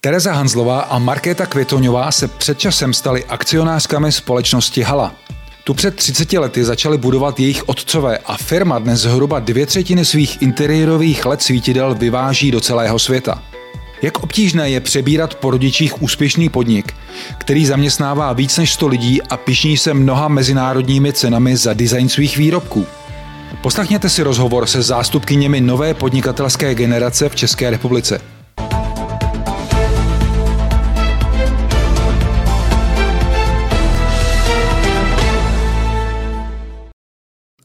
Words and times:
Tereza 0.00 0.32
Hanzlová 0.32 0.80
a 0.80 0.98
Markéta 0.98 1.46
Květoňová 1.46 2.12
se 2.12 2.28
před 2.28 2.58
časem 2.58 2.94
staly 2.94 3.24
akcionářkami 3.24 4.12
společnosti 4.12 4.82
Hala. 4.82 5.14
Tu 5.64 5.74
před 5.74 5.96
30 5.96 6.32
lety 6.32 6.64
začali 6.64 6.98
budovat 6.98 7.40
jejich 7.40 7.68
otcové 7.68 8.18
a 8.18 8.36
firma 8.36 8.78
dnes 8.78 9.00
zhruba 9.00 9.38
dvě 9.38 9.66
třetiny 9.66 10.04
svých 10.04 10.42
interiérových 10.42 11.26
let 11.26 11.42
svítidel 11.42 11.94
vyváží 11.94 12.50
do 12.50 12.60
celého 12.60 12.98
světa. 12.98 13.42
Jak 14.02 14.22
obtížné 14.22 14.70
je 14.70 14.80
přebírat 14.80 15.34
po 15.34 15.50
rodičích 15.50 16.02
úspěšný 16.02 16.48
podnik, 16.48 16.94
který 17.38 17.66
zaměstnává 17.66 18.32
víc 18.32 18.58
než 18.58 18.72
100 18.72 18.86
lidí 18.86 19.22
a 19.22 19.36
pišní 19.36 19.76
se 19.76 19.94
mnoha 19.94 20.28
mezinárodními 20.28 21.12
cenami 21.12 21.56
za 21.56 21.74
design 21.74 22.08
svých 22.08 22.36
výrobků? 22.36 22.86
Poslechněte 23.62 24.08
si 24.08 24.22
rozhovor 24.22 24.66
se 24.66 24.82
zástupkyněmi 24.82 25.60
nové 25.60 25.94
podnikatelské 25.94 26.74
generace 26.74 27.28
v 27.28 27.36
České 27.36 27.70
republice. 27.70 28.37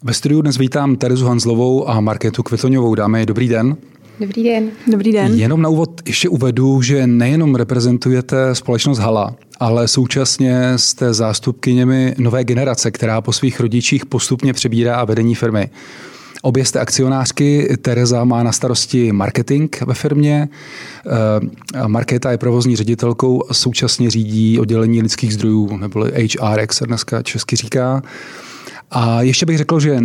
Ve 0.06 0.14
studiu 0.14 0.42
dnes 0.42 0.58
vítám 0.58 0.96
Terezu 0.96 1.26
Hanzlovou 1.26 1.90
a 1.90 2.00
Marketu 2.00 2.44
Kvetoňovou. 2.44 2.96
Dámy, 2.96 3.26
dobrý 3.26 3.48
den. 3.48 3.78
Dobrý 4.20 4.44
den. 4.44 4.72
Dobrý 4.92 5.12
den. 5.12 5.34
Jenom 5.34 5.62
na 5.62 5.70
úvod 5.70 6.02
ještě 6.08 6.30
uvedu, 6.30 6.82
že 6.82 7.08
nejenom 7.08 7.56
reprezentujete 7.56 8.56
společnost 8.56 9.00
Hala, 9.00 9.36
ale 9.60 9.88
současně 9.88 10.74
jste 10.76 11.14
zástupkyněmi 11.14 12.16
nové 12.18 12.44
generace, 12.44 12.92
která 12.92 13.22
po 13.22 13.32
svých 13.32 13.60
rodičích 13.60 14.06
postupně 14.06 14.54
přebírá 14.54 14.96
a 14.96 15.06
vedení 15.06 15.36
firmy. 15.36 15.70
Obě 16.42 16.66
jste 16.66 16.80
akcionářky, 16.80 17.78
Tereza 17.82 18.24
má 18.24 18.44
na 18.44 18.52
starosti 18.52 19.12
marketing 19.12 19.76
ve 19.86 19.94
firmě, 19.94 20.50
eh, 21.06 21.88
Markéta 21.88 22.32
je 22.32 22.38
provozní 22.38 22.76
ředitelkou 22.76 23.44
a 23.50 23.54
současně 23.54 24.10
řídí 24.10 24.60
oddělení 24.60 25.02
lidských 25.02 25.34
zdrojů, 25.34 25.78
nebo 25.78 26.00
HR, 26.00 26.60
jak 26.60 26.74
se 26.74 26.86
dneska 26.86 27.22
česky 27.22 27.56
říká. 27.56 28.02
A 28.94 29.22
ještě 29.22 29.46
bych 29.46 29.58
řekl, 29.58 29.80
že 29.80 30.00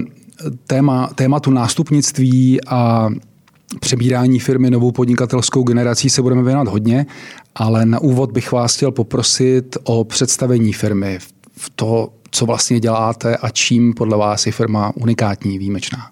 téma, 0.66 1.10
tématu 1.14 1.50
nástupnictví 1.50 2.64
a 2.66 3.10
přebírání 3.80 4.38
firmy 4.38 4.70
novou 4.70 4.92
podnikatelskou 4.92 5.62
generací 5.62 6.10
se 6.10 6.22
budeme 6.22 6.42
věnovat 6.42 6.68
hodně, 6.68 7.06
ale 7.54 7.86
na 7.86 7.98
úvod 7.98 8.32
bych 8.32 8.52
vás 8.52 8.76
chtěl 8.76 8.90
poprosit 8.90 9.76
o 9.84 10.04
představení 10.04 10.72
firmy, 10.72 11.18
v 11.56 11.70
to, 11.76 12.12
co 12.30 12.46
vlastně 12.46 12.80
děláte 12.80 13.36
a 13.36 13.50
čím 13.50 13.94
podle 13.94 14.18
vás 14.18 14.46
je 14.46 14.52
firma 14.52 14.92
unikátní, 14.94 15.58
výjimečná. 15.58 16.10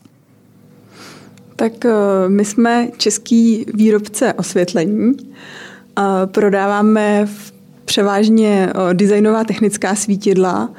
Tak 1.57 1.85
eh, 1.85 1.91
my 2.29 2.45
jsme 2.45 2.89
český 2.97 3.67
výrobce 3.75 4.33
osvětlení. 4.33 5.13
Prodáváme 6.27 7.29
převážně 7.85 8.69
eh, 8.69 8.95
designová 8.95 9.45
technická 9.45 9.95
svítidla, 9.95 10.71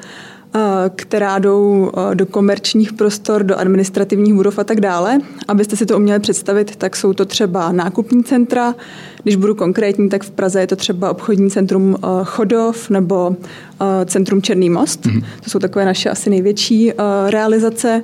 která 0.96 1.38
jdou 1.38 1.90
do 2.14 2.26
komerčních 2.26 2.92
prostor, 2.92 3.42
do 3.42 3.58
administrativních 3.58 4.34
budov 4.34 4.58
a 4.58 4.64
tak 4.64 4.80
dále. 4.80 5.20
Abyste 5.48 5.76
si 5.76 5.86
to 5.86 5.96
uměli 5.96 6.20
představit, 6.20 6.76
tak 6.76 6.96
jsou 6.96 7.12
to 7.12 7.24
třeba 7.24 7.72
nákupní 7.72 8.24
centra. 8.24 8.74
Když 9.22 9.36
budu 9.36 9.54
konkrétní, 9.54 10.08
tak 10.08 10.22
v 10.24 10.30
Praze 10.30 10.60
je 10.60 10.66
to 10.66 10.76
třeba 10.76 11.10
obchodní 11.10 11.50
centrum 11.50 11.96
Chodov 12.24 12.90
nebo 12.90 13.36
centrum 14.06 14.42
Černý 14.42 14.70
most. 14.70 15.06
Mm-hmm. 15.06 15.24
To 15.44 15.50
jsou 15.50 15.58
takové 15.58 15.84
naše 15.84 16.10
asi 16.10 16.30
největší 16.30 16.92
realizace. 17.26 18.02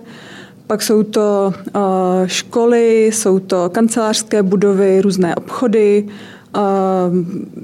Pak 0.66 0.82
jsou 0.82 1.02
to 1.02 1.54
školy, 2.26 3.06
jsou 3.06 3.38
to 3.38 3.70
kancelářské 3.72 4.42
budovy, 4.42 5.00
různé 5.00 5.34
obchody, 5.34 6.06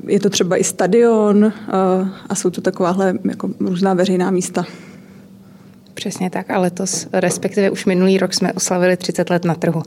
je 0.06 0.20
to 0.20 0.30
třeba 0.30 0.56
i 0.56 0.64
stadion 0.64 1.52
a 2.28 2.34
jsou 2.34 2.50
to 2.50 2.60
takováhle 2.60 3.14
jako 3.24 3.50
různá 3.60 3.94
veřejná 3.94 4.30
místa. 4.30 4.64
Přesně 5.94 6.30
tak 6.30 6.50
a 6.50 6.58
letos, 6.58 7.06
respektive 7.12 7.70
už 7.70 7.84
minulý 7.84 8.18
rok 8.18 8.34
jsme 8.34 8.52
oslavili 8.52 8.96
30 8.96 9.30
let 9.30 9.44
na 9.44 9.54
trhu. 9.54 9.82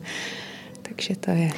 Takže 0.81 1.15
to 1.19 1.31
je 1.31 1.49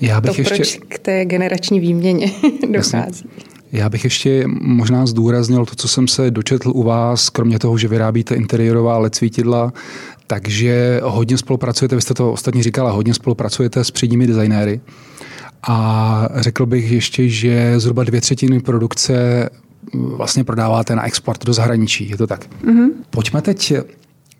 Já 0.00 0.20
bych 0.20 0.30
to, 0.30 0.40
ještě... 0.40 0.54
proč 0.54 0.78
k 0.88 0.98
té 0.98 1.24
generační 1.24 1.80
výměně 1.80 2.32
dochází. 2.72 3.28
Já 3.72 3.88
bych 3.88 4.04
ještě 4.04 4.44
možná 4.60 5.06
zdůraznil 5.06 5.66
to, 5.66 5.76
co 5.76 5.88
jsem 5.88 6.08
se 6.08 6.30
dočetl 6.30 6.72
u 6.74 6.82
vás, 6.82 7.30
kromě 7.30 7.58
toho, 7.58 7.78
že 7.78 7.88
vyrábíte 7.88 8.34
interiérová 8.34 8.98
LED 8.98 9.14
svítidla, 9.14 9.72
takže 10.26 11.00
hodně 11.02 11.38
spolupracujete, 11.38 11.96
vy 11.96 12.02
jste 12.02 12.14
to 12.14 12.32
ostatně 12.32 12.62
říkala, 12.62 12.90
hodně 12.90 13.14
spolupracujete 13.14 13.84
s 13.84 13.90
předními 13.90 14.26
designéry. 14.26 14.80
A 15.62 16.28
řekl 16.34 16.66
bych 16.66 16.90
ještě, 16.90 17.28
že 17.28 17.80
zhruba 17.80 18.04
dvě 18.04 18.20
třetiny 18.20 18.60
produkce 18.60 19.48
vlastně 19.94 20.44
prodáváte 20.44 20.96
na 20.96 21.06
export 21.06 21.44
do 21.44 21.52
zahraničí. 21.52 22.10
Je 22.10 22.16
to 22.16 22.26
tak? 22.26 22.46
Mm-hmm. 22.64 22.88
Pojďme 23.10 23.42
teď 23.42 23.74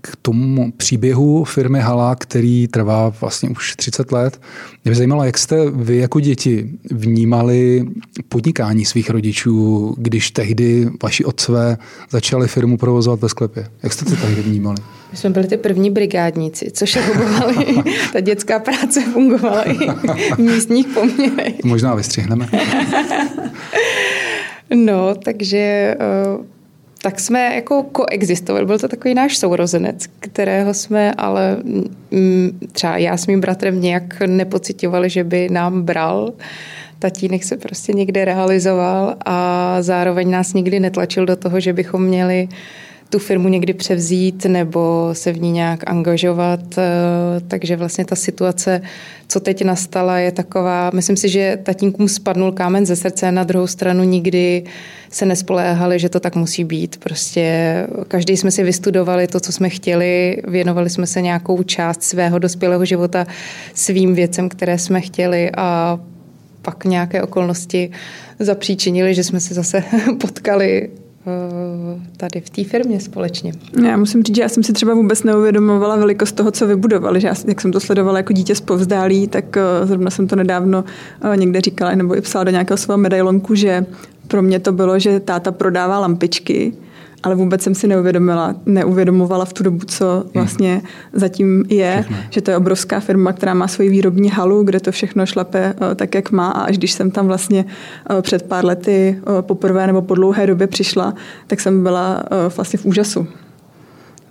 k 0.01 0.17
tomu 0.23 0.73
příběhu 0.77 1.45
firmy 1.45 1.81
Hala, 1.81 2.15
který 2.15 2.69
trvá 2.69 3.13
vlastně 3.21 3.49
už 3.51 3.77
30 3.77 4.13
let. 4.13 4.41
Mě 4.85 4.91
by 4.91 4.97
zajímalo, 4.97 5.25
jak 5.25 5.39
jste 5.39 5.71
vy 5.71 5.97
jako 5.97 6.21
děti 6.21 6.71
vnímali 6.91 7.87
podnikání 8.29 8.85
svých 8.85 9.11
rodičů, 9.11 9.95
když 9.99 10.31
tehdy 10.31 10.89
vaši 11.03 11.25
otcové 11.25 11.79
začali 12.11 12.49
firmu 12.49 12.77
provozovat 12.77 13.21
ve 13.21 13.29
sklepě. 13.29 13.67
Jak 13.83 13.93
jste 13.93 14.05
to 14.05 14.17
tehdy 14.17 14.43
vnímali? 14.43 14.77
My 15.13 15.17
jsme 15.17 15.31
byli 15.31 15.47
ty 15.47 15.57
první 15.57 15.91
brigádníci, 15.91 16.71
což 16.71 16.99
fungovali. 16.99 17.83
Ta 18.13 18.21
dětská 18.21 18.59
práce 18.59 19.03
fungovala 19.13 19.63
i 19.63 19.75
v 20.35 20.39
místních 20.39 20.87
poměrech. 20.87 21.65
Možná 21.65 21.95
vystřihneme. 21.95 22.49
no, 24.75 25.15
takže 25.15 25.95
uh 26.39 26.60
tak 27.03 27.21
jsme 27.21 27.55
jako 27.55 27.83
koexistovali. 27.83 28.67
Byl 28.67 28.79
to 28.79 28.89
takový 28.89 29.15
náš 29.15 29.39
sourozenec, 29.39 30.07
kterého 30.21 30.75
jsme 30.75 31.13
ale 31.13 31.57
mm, 32.11 32.59
třeba 32.73 32.97
já 32.97 33.17
s 33.17 33.27
mým 33.27 33.41
bratrem 33.41 33.81
nějak 33.81 34.21
nepocitovali, 34.27 35.11
že 35.11 35.25
by 35.25 35.49
nám 35.51 35.83
bral. 35.83 36.33
Tatínek 36.99 37.45
se 37.45 37.57
prostě 37.57 37.93
někde 37.93 38.25
realizoval 38.25 39.17
a 39.25 39.77
zároveň 39.83 40.31
nás 40.31 40.55
nikdy 40.55 40.81
netlačil 40.81 41.27
do 41.27 41.37
toho, 41.37 41.61
že 41.61 41.73
bychom 41.73 42.05
měli 42.05 42.49
uh, 42.51 42.59
tu 43.11 43.19
firmu 43.19 43.49
někdy 43.49 43.73
převzít 43.73 44.45
nebo 44.45 45.11
se 45.13 45.33
v 45.33 45.41
ní 45.41 45.53
nějak 45.53 45.91
angažovat. 45.91 46.61
Eh, 46.79 46.83
takže 47.49 47.77
vlastně 47.77 48.05
ta 48.05 48.17
situace, 48.17 48.83
co 49.29 49.41
teď 49.41 49.65
nastala, 49.65 50.19
je 50.19 50.33
taková, 50.33 50.91
myslím 50.95 51.17
si, 51.17 51.29
že 51.29 51.59
tatínkům 51.63 52.09
spadnul 52.09 52.53
kámen 52.53 52.87
ze 52.87 52.97
srdce, 52.97 53.33
na 53.33 53.45
druhou 53.45 53.67
stranu 53.67 54.05
nikdy 54.05 54.65
se 55.11 55.27
nespoléhali, 55.27 55.99
že 55.99 56.09
to 56.09 56.21
tak 56.21 56.37
musí 56.37 56.65
být. 56.65 56.97
Prostě 56.97 57.75
každý 58.09 58.37
jsme 58.37 58.51
si 58.51 58.63
vystudovali 58.63 59.27
to, 59.27 59.41
co 59.41 59.53
jsme 59.53 59.69
chtěli, 59.69 60.43
věnovali 60.49 60.91
jsme 60.91 61.07
se 61.07 61.23
nějakou 61.23 61.63
část 61.63 62.03
svého 62.03 62.39
dospělého 62.39 62.85
života 62.85 63.27
svým 63.75 64.15
věcem, 64.15 64.49
které 64.49 64.79
jsme 64.79 65.01
chtěli 65.01 65.51
a 65.57 66.01
pak 66.63 66.85
nějaké 66.85 67.23
okolnosti 67.23 67.91
zapříčinili, 68.39 69.15
že 69.15 69.25
jsme 69.25 69.41
se 69.41 69.55
zase 69.55 69.85
potkali 70.21 70.91
tady 72.17 72.41
v 72.41 72.51
té 72.51 72.65
firmě 72.65 73.01
společně. 73.01 73.53
Já 73.85 73.97
musím 73.97 74.23
říct, 74.23 74.37
že 74.37 74.43
já 74.43 74.49
jsem 74.49 74.63
si 74.63 74.73
třeba 74.73 74.95
vůbec 74.95 75.23
neuvědomovala 75.23 75.97
velikost 75.97 76.33
toho, 76.33 76.51
co 76.51 76.67
vybudovali. 76.67 77.21
Že 77.21 77.29
já, 77.29 77.35
jak 77.47 77.61
jsem 77.61 77.73
to 77.73 77.81
sledovala 77.81 78.19
jako 78.19 78.33
dítě 78.33 78.55
z 78.55 78.61
povzdálí, 78.61 79.29
tak 79.29 79.57
eh, 79.57 79.87
zrovna 79.87 80.11
jsem 80.11 80.29
to 80.29 80.37
nedávno 80.37 80.85
eh, 81.33 81.37
někde 81.37 81.61
říkala, 81.61 81.95
nebo 81.95 82.17
i 82.17 82.21
psala 82.21 82.45
do 82.45 82.51
nějakého 82.51 82.79
svého 82.79 82.99
medailonku, 82.99 83.55
že 83.55 83.87
pro 84.29 84.43
mě 84.43 84.61
to 84.61 84.73
bylo, 84.73 84.99
že 84.99 85.21
táta 85.21 85.53
prodává 85.53 85.99
lampičky 85.99 86.73
ale 87.23 87.35
vůbec 87.35 87.63
jsem 87.63 87.75
si 87.75 87.87
neuvědomila, 87.87 88.55
neuvědomovala 88.67 89.45
v 89.45 89.53
tu 89.53 89.63
dobu, 89.63 89.79
co 89.87 90.21
hmm. 90.21 90.31
vlastně 90.35 90.83
zatím 91.13 91.65
je, 91.69 91.99
všechno. 92.01 92.17
že 92.31 92.41
to 92.41 92.51
je 92.51 92.57
obrovská 92.57 93.01
firma, 93.01 93.33
která 93.33 93.55
má 93.55 93.69
svoji 93.69 93.91
výrobní 93.91 94.31
halu, 94.31 94.63
kde 94.63 94.81
to 94.81 94.93
všechno 94.93 95.27
šlape 95.27 95.75
eh, 95.81 95.95
tak, 95.95 96.15
jak 96.15 96.31
má 96.31 96.51
a 96.51 96.61
až 96.61 96.79
když 96.79 96.93
jsem 96.93 97.11
tam 97.11 97.27
vlastně 97.27 97.65
eh, 98.11 98.23
před 98.23 98.43
pár 98.43 98.65
lety 98.65 99.19
eh, 99.19 99.43
poprvé 99.43 99.87
nebo 99.87 100.03
po 100.03 100.15
dlouhé 100.15 100.47
době 100.47 100.67
přišla, 100.67 101.15
tak 101.47 101.61
jsem 101.61 101.83
byla 101.83 102.23
vlastně 102.57 102.79
v 102.79 102.85
úžasu. 102.85 103.27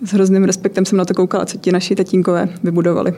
S 0.02 0.14
hrozným 0.14 0.44
respektem 0.44 0.86
jsem 0.86 0.98
na 0.98 1.06
to 1.06 1.14
koukala, 1.14 1.46
co 1.46 1.58
ti 1.58 1.72
naši 1.72 1.96
tatínkové 1.96 2.50
vybudovali. 2.64 3.14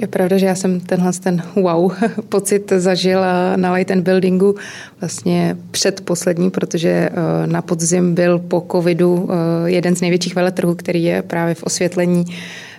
Je 0.00 0.06
pravda, 0.06 0.38
že 0.38 0.46
já 0.46 0.54
jsem 0.54 0.80
tenhle 0.80 1.12
ten 1.12 1.42
wow 1.56 1.92
pocit 2.28 2.72
zažila 2.76 3.56
na 3.56 3.72
Light 3.72 3.90
and 3.90 4.02
Buildingu 4.02 4.54
vlastně 5.00 5.56
předposlední, 5.70 6.50
protože 6.50 6.88
eh, 6.88 7.10
na 7.46 7.62
podzim 7.62 8.14
byl 8.14 8.38
po 8.38 8.66
covidu 8.72 9.28
eh, 9.30 9.70
jeden 9.70 9.96
z 9.96 10.00
největších 10.00 10.34
veletrhů, 10.34 10.74
který 10.74 11.04
je 11.04 11.22
právě 11.22 11.54
v 11.54 11.62
osvětlení, 11.62 12.24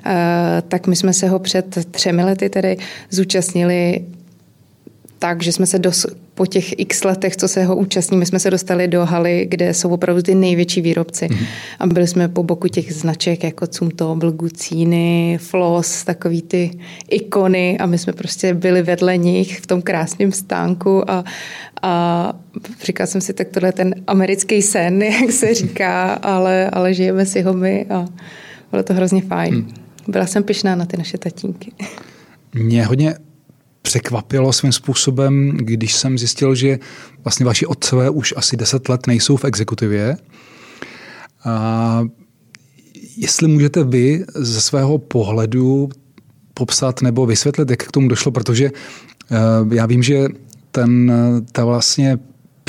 eh, 0.06 0.63
tak 0.67 0.88
my 0.88 0.95
jsme 0.95 1.13
se 1.13 1.27
ho 1.27 1.39
před 1.39 1.88
třemi 1.91 2.23
lety 2.23 2.50
tedy 2.50 2.77
zúčastnili 3.09 4.06
tak, 5.19 5.44
že 5.44 5.51
jsme 5.51 5.65
se 5.65 5.79
dos- 5.79 6.25
po 6.35 6.45
těch 6.45 6.79
x 6.79 7.03
letech, 7.03 7.37
co 7.37 7.47
se 7.47 7.63
ho 7.63 7.75
účastní, 7.75 8.17
my 8.17 8.25
jsme 8.25 8.39
se 8.39 8.51
dostali 8.51 8.87
do 8.87 9.05
haly, 9.05 9.45
kde 9.49 9.73
jsou 9.73 9.89
opravdu 9.89 10.21
ty 10.21 10.35
největší 10.35 10.81
výrobci. 10.81 11.27
Mm. 11.31 11.37
A 11.79 11.87
byli 11.87 12.07
jsme 12.07 12.27
po 12.27 12.43
boku 12.43 12.67
těch 12.67 12.93
značek 12.93 13.43
jako 13.43 13.67
Cumto, 13.67 14.15
Blgucíny, 14.15 15.39
Floss, 15.41 16.03
takový 16.03 16.41
ty 16.41 16.71
ikony 17.09 17.77
a 17.77 17.85
my 17.85 17.97
jsme 17.97 18.13
prostě 18.13 18.53
byli 18.53 18.81
vedle 18.81 19.17
nich 19.17 19.59
v 19.59 19.67
tom 19.67 19.81
krásném 19.81 20.31
stánku 20.31 21.11
a, 21.11 21.23
a 21.81 22.33
říkala 22.83 23.07
jsem 23.07 23.21
si, 23.21 23.33
tak 23.33 23.47
tohle 23.47 23.69
je 23.69 23.73
ten 23.73 23.95
americký 24.07 24.61
sen, 24.61 25.03
jak 25.21 25.31
se 25.31 25.53
říká, 25.53 26.13
ale, 26.13 26.69
ale 26.69 26.93
žijeme 26.93 27.25
si 27.25 27.41
ho 27.41 27.53
my 27.53 27.85
a 27.85 28.05
bylo 28.71 28.83
to 28.83 28.93
hrozně 28.93 29.21
fajn. 29.21 29.55
Mm. 29.55 29.73
Byla 30.07 30.25
jsem 30.25 30.43
pyšná 30.43 30.75
na 30.75 30.85
ty 30.85 30.97
naše 30.97 31.17
tatínky. 31.17 31.71
Mě 32.53 32.85
hodně 32.85 33.15
překvapilo 33.85 34.53
svým 34.53 34.71
způsobem, 34.71 35.57
když 35.57 35.93
jsem 35.93 36.17
zjistil, 36.17 36.55
že 36.55 36.79
vlastně 37.23 37.45
vaši 37.45 37.65
otcové 37.65 38.09
už 38.09 38.33
asi 38.37 38.57
deset 38.57 38.89
let 38.89 39.07
nejsou 39.07 39.37
v 39.37 39.45
exekutivě. 39.45 40.17
A 41.45 42.03
jestli 43.17 43.47
můžete 43.47 43.83
vy 43.83 44.25
ze 44.35 44.61
svého 44.61 44.97
pohledu 44.97 45.89
popsat 46.53 47.01
nebo 47.01 47.25
vysvětlit, 47.25 47.69
jak 47.69 47.83
k 47.83 47.91
tomu 47.91 48.07
došlo, 48.07 48.31
protože 48.31 48.65
eh, 48.65 49.75
já 49.75 49.85
vím, 49.85 50.03
že 50.03 50.27
ten, 50.71 51.13
ta 51.51 51.65
vlastně 51.65 52.17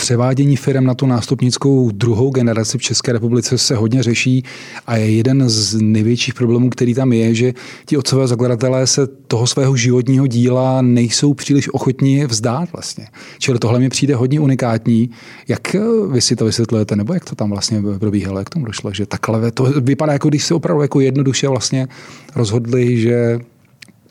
převádění 0.06 0.56
firm 0.56 0.84
na 0.84 0.94
tu 0.94 1.06
nástupnickou 1.06 1.90
druhou 1.90 2.30
generaci 2.30 2.78
v 2.78 2.82
České 2.82 3.12
republice 3.12 3.58
se 3.58 3.74
hodně 3.74 4.02
řeší 4.02 4.44
a 4.86 4.96
je 4.96 5.10
jeden 5.10 5.48
z 5.48 5.80
největších 5.80 6.34
problémů, 6.34 6.70
který 6.70 6.94
tam 6.94 7.12
je, 7.12 7.34
že 7.34 7.52
ti 7.86 7.96
otcové 7.96 8.28
zakladatelé 8.28 8.86
se 8.86 9.06
toho 9.06 9.46
svého 9.46 9.76
životního 9.76 10.26
díla 10.26 10.82
nejsou 10.82 11.34
příliš 11.34 11.74
ochotní 11.74 12.24
vzdát 12.24 12.72
vlastně. 12.72 13.06
Čili 13.38 13.58
tohle 13.58 13.78
mi 13.78 13.88
přijde 13.88 14.14
hodně 14.14 14.40
unikátní. 14.40 15.10
Jak 15.48 15.76
vy 16.10 16.20
si 16.20 16.36
to 16.36 16.44
vysvětlujete, 16.44 16.96
nebo 16.96 17.14
jak 17.14 17.24
to 17.24 17.34
tam 17.34 17.50
vlastně 17.50 17.82
probíhalo, 17.98 18.38
jak 18.38 18.50
tomu 18.50 18.64
došlo, 18.64 18.92
že 18.92 19.06
takhle 19.06 19.50
to 19.50 19.64
vypadá, 19.64 20.12
jako 20.12 20.28
když 20.28 20.44
se 20.44 20.54
opravdu 20.54 20.82
jako 20.82 21.00
jednoduše 21.00 21.48
vlastně 21.48 21.88
rozhodli, 22.34 23.00
že 23.00 23.38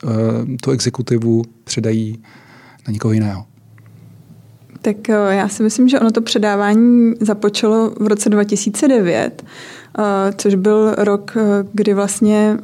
uh, 0.04 0.10
tu 0.62 0.70
exekutivu 0.70 1.42
předají 1.64 2.18
na 2.88 2.92
někoho 2.92 3.12
jiného. 3.12 3.55
Tak 4.86 5.08
eh, 5.10 5.14
já 5.30 5.48
si 5.48 5.62
myslím, 5.62 5.88
že 5.88 6.00
ono 6.00 6.10
to 6.10 6.20
předávání 6.20 7.14
započalo 7.20 7.90
v 8.00 8.06
roce 8.06 8.30
2009, 8.30 9.44
eh, 9.98 10.02
což 10.36 10.54
byl 10.54 10.94
rok, 10.98 11.32
eh, 11.36 11.40
kdy 11.72 11.94
vlastně 11.94 12.58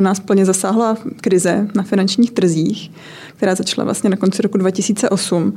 nás 0.00 0.20
plně 0.20 0.44
zasáhla 0.44 0.96
krize 1.20 1.68
na 1.74 1.82
finančních 1.82 2.30
trzích, 2.30 2.90
která 3.36 3.54
začala 3.54 3.84
vlastně 3.84 4.10
na 4.10 4.16
konci 4.16 4.42
roku 4.42 4.58
2008. 4.58 5.54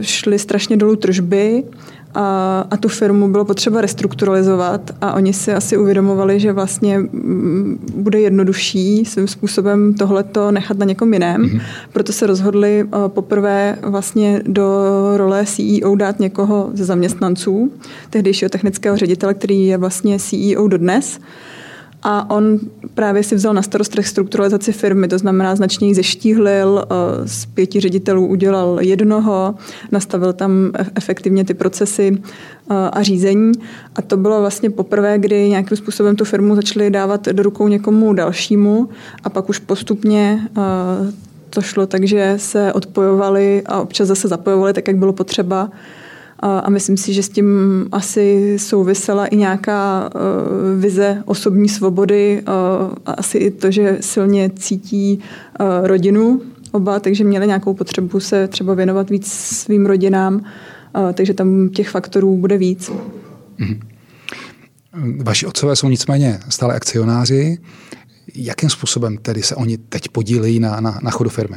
Šly 0.00 0.38
strašně 0.38 0.76
dolů 0.76 0.96
tržby, 0.96 1.64
a, 2.14 2.64
a 2.70 2.76
tu 2.76 2.88
firmu 2.88 3.28
bylo 3.28 3.44
potřeba 3.44 3.80
restrukturalizovat 3.80 4.90
a 5.00 5.12
oni 5.12 5.32
si 5.32 5.52
asi 5.52 5.76
uvědomovali, 5.76 6.40
že 6.40 6.52
vlastně 6.52 6.98
mm, 6.98 7.78
bude 7.94 8.20
jednodušší 8.20 9.04
svým 9.04 9.28
způsobem 9.28 9.94
tohleto 9.94 10.50
nechat 10.50 10.78
na 10.78 10.84
někom 10.84 11.12
jiném. 11.12 11.42
Mm-hmm. 11.42 11.62
Proto 11.92 12.12
se 12.12 12.26
rozhodli 12.26 12.88
poprvé 13.08 13.78
vlastně 13.82 14.42
do 14.46 14.82
role 15.16 15.44
CEO 15.46 15.96
dát 15.96 16.20
někoho 16.20 16.70
ze 16.74 16.84
zaměstnanců, 16.84 17.72
tehdejšího 18.10 18.48
technického 18.48 18.96
ředitele, 18.96 19.34
který 19.34 19.66
je 19.66 19.78
vlastně 19.78 20.18
CEO 20.18 20.68
dodnes. 20.68 21.20
A 22.02 22.30
on 22.30 22.58
právě 22.94 23.22
si 23.22 23.34
vzal 23.34 23.54
na 23.54 23.62
starost 23.62 23.94
restrukturalizaci 23.94 24.72
firmy, 24.72 25.08
to 25.08 25.18
znamená 25.18 25.56
značně 25.56 25.88
ji 25.88 25.94
zeštíhlil, 25.94 26.84
eh, 26.84 27.28
z 27.28 27.46
pěti 27.46 27.80
ředitelů 27.80 28.26
udělal 28.26 28.78
jednoho, 28.80 29.54
nastavil 29.92 30.32
tam 30.32 30.72
efektivně 30.94 31.44
ty 31.44 31.54
procesy 31.54 32.18
eh, 32.70 32.74
a 32.92 33.02
řízení. 33.02 33.52
A 33.94 34.02
to 34.02 34.16
bylo 34.16 34.40
vlastně 34.40 34.70
poprvé, 34.70 35.18
kdy 35.18 35.48
nějakým 35.48 35.76
způsobem 35.76 36.16
tu 36.16 36.24
firmu 36.24 36.54
začali 36.54 36.90
dávat 36.90 37.26
do 37.26 37.42
rukou 37.42 37.68
někomu 37.68 38.12
dalšímu 38.12 38.88
a 39.24 39.30
pak 39.30 39.48
už 39.48 39.58
postupně 39.58 40.48
eh, 40.58 41.12
to 41.50 41.62
šlo 41.62 41.86
tak, 41.86 42.04
že 42.04 42.34
se 42.36 42.72
odpojovali 42.72 43.62
a 43.66 43.80
občas 43.80 44.08
zase 44.08 44.28
zapojovali 44.28 44.72
tak, 44.72 44.88
jak 44.88 44.96
bylo 44.96 45.12
potřeba 45.12 45.70
a 46.40 46.70
myslím 46.70 46.96
si, 46.96 47.12
že 47.12 47.22
s 47.22 47.28
tím 47.28 47.46
asi 47.92 48.56
souvisela 48.58 49.26
i 49.26 49.36
nějaká 49.36 50.10
e, 50.14 50.18
vize 50.80 51.22
osobní 51.24 51.68
svobody 51.68 52.42
a 53.06 53.12
asi 53.12 53.38
i 53.38 53.50
to, 53.50 53.70
že 53.70 53.98
silně 54.00 54.50
cítí 54.50 55.12
e, 55.12 55.18
rodinu 55.88 56.42
oba, 56.72 57.00
takže 57.00 57.24
měli 57.24 57.46
nějakou 57.46 57.74
potřebu 57.74 58.20
se 58.20 58.48
třeba 58.48 58.74
věnovat 58.74 59.10
víc 59.10 59.32
svým 59.32 59.86
rodinám, 59.86 60.44
takže 61.14 61.34
tam 61.34 61.68
těch 61.68 61.88
faktorů 61.88 62.36
bude 62.36 62.58
víc. 62.58 62.90
Mm-hmm. 62.90 63.80
Vaši 65.22 65.46
otcové 65.46 65.76
jsou 65.76 65.88
nicméně 65.88 66.40
stále 66.48 66.74
akcionáři. 66.74 67.58
Jakým 68.34 68.70
způsobem 68.70 69.18
tedy 69.18 69.42
se 69.42 69.54
oni 69.54 69.78
teď 69.78 70.08
podílejí 70.08 70.60
na, 70.60 70.80
na, 70.80 70.98
na 71.02 71.10
chodu 71.10 71.30
firmy? 71.30 71.56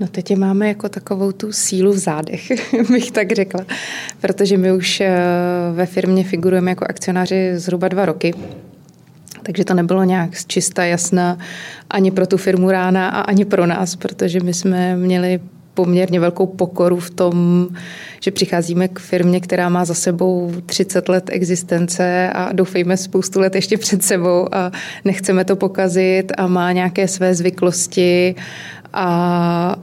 No 0.00 0.06
teď 0.06 0.36
máme 0.36 0.68
jako 0.68 0.88
takovou 0.88 1.32
tu 1.32 1.52
sílu 1.52 1.92
v 1.92 1.98
zádech, 1.98 2.52
bych 2.90 3.10
tak 3.10 3.32
řekla, 3.32 3.66
protože 4.20 4.56
my 4.56 4.72
už 4.72 5.00
eh, 5.00 5.18
ve 5.72 5.86
firmě 5.86 6.24
figurujeme 6.24 6.70
jako 6.70 6.84
akcionáři 6.88 7.52
zhruba 7.54 7.88
dva 7.88 8.04
roky. 8.04 8.34
Takže 9.42 9.64
to 9.64 9.74
nebylo 9.74 10.04
nějak 10.04 10.30
čista 10.46 10.84
jasná 10.84 11.38
ani 11.90 12.10
pro 12.10 12.26
tu 12.26 12.36
firmu 12.36 12.70
rána 12.70 13.08
a 13.08 13.20
ani 13.20 13.44
pro 13.44 13.66
nás, 13.66 13.96
protože 13.96 14.40
my 14.40 14.54
jsme 14.54 14.96
měli 14.96 15.40
poměrně 15.74 16.20
velkou 16.20 16.46
pokoru 16.46 16.96
v 16.96 17.10
tom, 17.10 17.68
že 18.20 18.30
přicházíme 18.30 18.88
k 18.88 18.98
firmě, 18.98 19.40
která 19.40 19.68
má 19.68 19.84
za 19.84 19.94
sebou 19.94 20.52
30 20.66 21.08
let 21.08 21.30
existence 21.32 22.30
a 22.34 22.52
doufejme 22.52 22.96
spoustu 22.96 23.40
let 23.40 23.54
ještě 23.54 23.78
před 23.78 24.02
sebou 24.02 24.54
a 24.54 24.72
nechceme 25.04 25.44
to 25.44 25.56
pokazit 25.56 26.32
a 26.36 26.46
má 26.46 26.72
nějaké 26.72 27.08
své 27.08 27.34
zvyklosti 27.34 28.34
a 28.92 29.76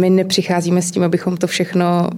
my 0.00 0.10
nepřicházíme 0.10 0.82
s 0.82 0.90
tím, 0.90 1.02
abychom 1.02 1.36
to 1.36 1.46
všechno 1.46 2.10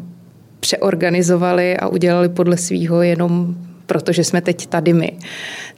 přeorganizovali 0.60 1.76
a 1.76 1.88
udělali 1.88 2.28
podle 2.28 2.56
svýho 2.56 3.02
jenom 3.02 3.54
protože 3.86 4.24
jsme 4.24 4.40
teď 4.40 4.66
tady 4.66 4.92
my. 4.92 5.12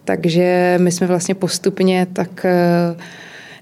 Takže 0.04 0.78
my 0.80 0.92
jsme 0.92 1.06
vlastně 1.06 1.34
postupně 1.34 2.06
tak 2.12 2.46
uh, 2.94 3.02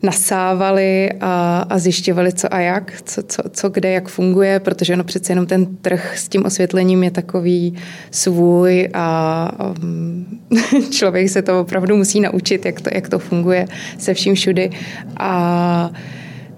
nasávali 0.03 1.11
a, 1.21 1.67
a 1.71 1.79
zjišťovali, 1.79 2.33
co 2.33 2.55
a 2.55 2.59
jak, 2.59 3.03
co, 3.05 3.23
co, 3.23 3.43
co 3.51 3.69
kde, 3.69 3.91
jak 3.91 4.09
funguje, 4.09 4.61
protože 4.61 4.93
ono 4.95 5.05
přece 5.05 5.33
jenom 5.33 5.47
ten 5.47 5.77
trh 5.77 6.19
s 6.19 6.29
tím 6.29 6.45
osvětlením 6.45 7.03
je 7.03 7.11
takový 7.11 7.75
svůj 8.11 8.89
a 8.95 9.49
um, 9.83 10.27
člověk 10.91 11.29
se 11.29 11.43
to 11.43 11.61
opravdu 11.61 11.97
musí 11.97 12.21
naučit, 12.21 12.67
jak 12.67 12.81
to, 12.81 12.91
jak 12.95 13.09
to 13.09 13.19
funguje 13.19 13.67
se 13.99 14.15
vším 14.15 14.35
všudy. 14.35 14.71
A 15.17 15.91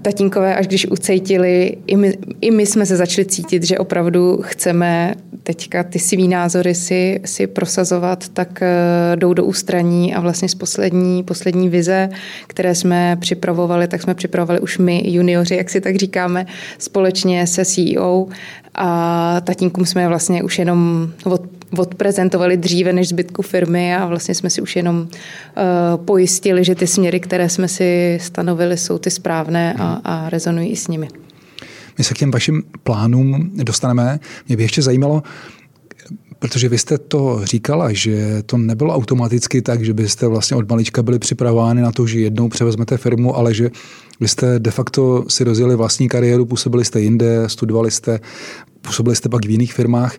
tatínkové, 0.04 0.54
až 0.54 0.66
když 0.66 0.86
ucejtili, 0.86 1.76
i 1.86 1.96
my, 1.96 2.18
i 2.40 2.50
my 2.50 2.66
jsme 2.66 2.86
se 2.86 2.96
začali 2.96 3.24
cítit, 3.24 3.62
že 3.64 3.78
opravdu 3.78 4.38
chceme 4.42 5.14
teďka 5.42 5.82
ty 5.82 5.98
svý 5.98 6.28
názory 6.28 6.74
si, 6.74 7.20
si 7.24 7.46
prosazovat, 7.46 8.28
tak 8.28 8.62
uh, 8.62 9.16
jdou 9.16 9.34
do 9.34 9.44
ústraní 9.44 10.14
a 10.14 10.20
vlastně 10.20 10.48
z 10.48 10.54
poslední, 10.54 11.22
poslední 11.22 11.68
vize, 11.68 12.08
které 12.46 12.74
jsme 12.74 13.16
připravovali, 13.20 13.88
tak 13.88 14.02
jsme 14.02 14.14
připravovali 14.14 14.60
už 14.60 14.78
my 14.78 15.02
junioři, 15.06 15.56
jak 15.56 15.70
si 15.70 15.80
tak 15.80 15.96
říkáme, 15.96 16.46
společně 16.78 17.46
se 17.46 17.64
CEO 17.64 18.26
a 18.74 19.40
tatínkům 19.40 19.86
jsme 19.86 20.08
vlastně 20.08 20.42
už 20.42 20.58
jenom 20.58 21.10
od, 21.24 21.42
odprezentovali 21.76 22.56
dříve 22.56 22.92
než 22.92 23.08
zbytku 23.08 23.42
firmy 23.42 23.96
a 23.96 24.06
vlastně 24.06 24.34
jsme 24.34 24.50
si 24.50 24.62
už 24.62 24.76
jenom 24.76 25.00
uh, 25.00 26.04
pojistili, 26.04 26.64
že 26.64 26.74
ty 26.74 26.86
směry, 26.86 27.20
které 27.20 27.48
jsme 27.48 27.68
si 27.68 28.18
stanovili, 28.22 28.76
jsou 28.76 28.98
ty 28.98 29.10
správné 29.10 29.74
a, 29.78 30.00
a 30.04 30.30
rezonují 30.30 30.68
i 30.68 30.76
s 30.76 30.88
nimi. 30.88 31.08
My 31.98 32.04
se 32.04 32.14
k 32.14 32.18
těm 32.18 32.30
vašim 32.30 32.62
plánům 32.82 33.50
dostaneme. 33.54 34.20
Mě 34.48 34.56
by 34.56 34.62
ještě 34.62 34.82
zajímalo, 34.82 35.22
Protože 36.38 36.68
vy 36.68 36.78
jste 36.78 36.98
to 36.98 37.40
říkala, 37.44 37.92
že 37.92 38.42
to 38.46 38.56
nebylo 38.56 38.94
automaticky 38.94 39.62
tak, 39.62 39.84
že 39.84 39.94
byste 39.94 40.26
vlastně 40.26 40.56
od 40.56 40.70
malička 40.70 41.02
byli 41.02 41.18
připravováni 41.18 41.82
na 41.82 41.92
to, 41.92 42.06
že 42.06 42.20
jednou 42.20 42.48
převezmete 42.48 42.96
firmu, 42.96 43.36
ale 43.36 43.54
že 43.54 43.70
vy 44.20 44.28
jste 44.28 44.58
de 44.58 44.70
facto 44.70 45.24
si 45.28 45.44
rozjeli 45.44 45.76
vlastní 45.76 46.08
kariéru, 46.08 46.46
působili 46.46 46.84
jste 46.84 47.00
jinde, 47.00 47.48
studovali 47.48 47.90
jste, 47.90 48.20
působili 48.80 49.16
jste 49.16 49.28
pak 49.28 49.46
v 49.46 49.50
jiných 49.50 49.72
firmách. 49.72 50.16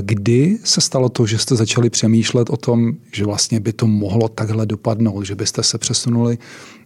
Kdy 0.00 0.58
se 0.64 0.80
stalo 0.80 1.08
to, 1.08 1.26
že 1.26 1.38
jste 1.38 1.56
začali 1.56 1.90
přemýšlet 1.90 2.50
o 2.50 2.56
tom, 2.56 2.92
že 3.12 3.24
vlastně 3.24 3.60
by 3.60 3.72
to 3.72 3.86
mohlo 3.86 4.28
takhle 4.28 4.66
dopadnout, 4.66 5.22
že 5.22 5.34
byste 5.34 5.62
se 5.62 5.78
přesunuli 5.78 6.38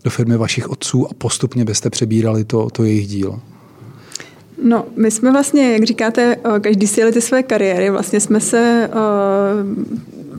do 0.04 0.10
firmy 0.10 0.36
vašich 0.36 0.70
otců 0.70 1.10
a 1.10 1.14
postupně 1.14 1.64
byste 1.64 1.90
přebírali 1.90 2.44
to, 2.44 2.70
to 2.70 2.84
jejich 2.84 3.06
dílo? 3.06 3.40
No, 4.64 4.84
my 4.96 5.10
jsme 5.10 5.32
vlastně, 5.32 5.72
jak 5.72 5.84
říkáte, 5.84 6.36
každý 6.60 6.86
si 6.86 7.00
jeli 7.00 7.12
ty 7.12 7.20
své 7.20 7.42
kariéry, 7.42 7.90
vlastně 7.90 8.20
jsme 8.20 8.40
se 8.40 8.90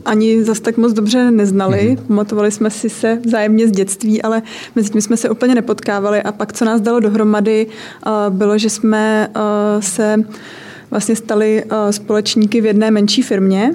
ani 0.04 0.44
zas 0.44 0.60
tak 0.60 0.76
moc 0.76 0.92
dobře 0.92 1.30
neznali. 1.30 1.78
Mm-hmm. 1.78 2.06
Pamatovali 2.06 2.50
jsme 2.50 2.70
si 2.70 2.90
se 2.90 3.18
vzájemně 3.26 3.68
z 3.68 3.70
dětství, 3.70 4.22
ale 4.22 4.42
mezi 4.74 4.90
tím 4.90 5.00
jsme 5.00 5.16
se 5.16 5.30
úplně 5.30 5.54
nepotkávali. 5.54 6.22
A 6.22 6.32
pak, 6.32 6.52
co 6.52 6.64
nás 6.64 6.80
dalo 6.80 7.00
dohromady, 7.00 7.66
bylo, 8.28 8.58
že 8.58 8.70
jsme 8.70 9.28
se 9.80 10.16
vlastně 10.90 11.16
stali 11.16 11.64
společníky 11.90 12.60
v 12.60 12.66
jedné 12.66 12.90
menší 12.90 13.22
firmě, 13.22 13.74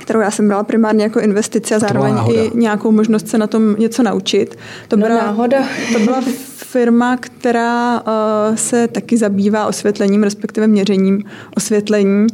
kterou 0.00 0.20
já 0.20 0.30
jsem 0.30 0.48
brala 0.48 0.62
primárně 0.62 1.02
jako 1.04 1.20
investici 1.20 1.74
a 1.74 1.78
zároveň 1.78 2.14
i 2.32 2.50
nějakou 2.54 2.92
možnost 2.92 3.28
se 3.28 3.38
na 3.38 3.46
tom 3.46 3.76
něco 3.78 4.02
naučit. 4.02 4.58
To 4.88 4.96
no 4.96 5.06
byla, 5.06 5.20
náhoda. 5.20 5.58
To 5.92 5.98
byla 5.98 6.22
firma, 6.46 7.16
která 7.16 8.00
uh, 8.00 8.56
se 8.56 8.88
taky 8.88 9.16
zabývá 9.16 9.66
osvětlením, 9.66 10.22
respektive 10.22 10.66
měřením 10.66 11.22
osvětlení 11.56 12.26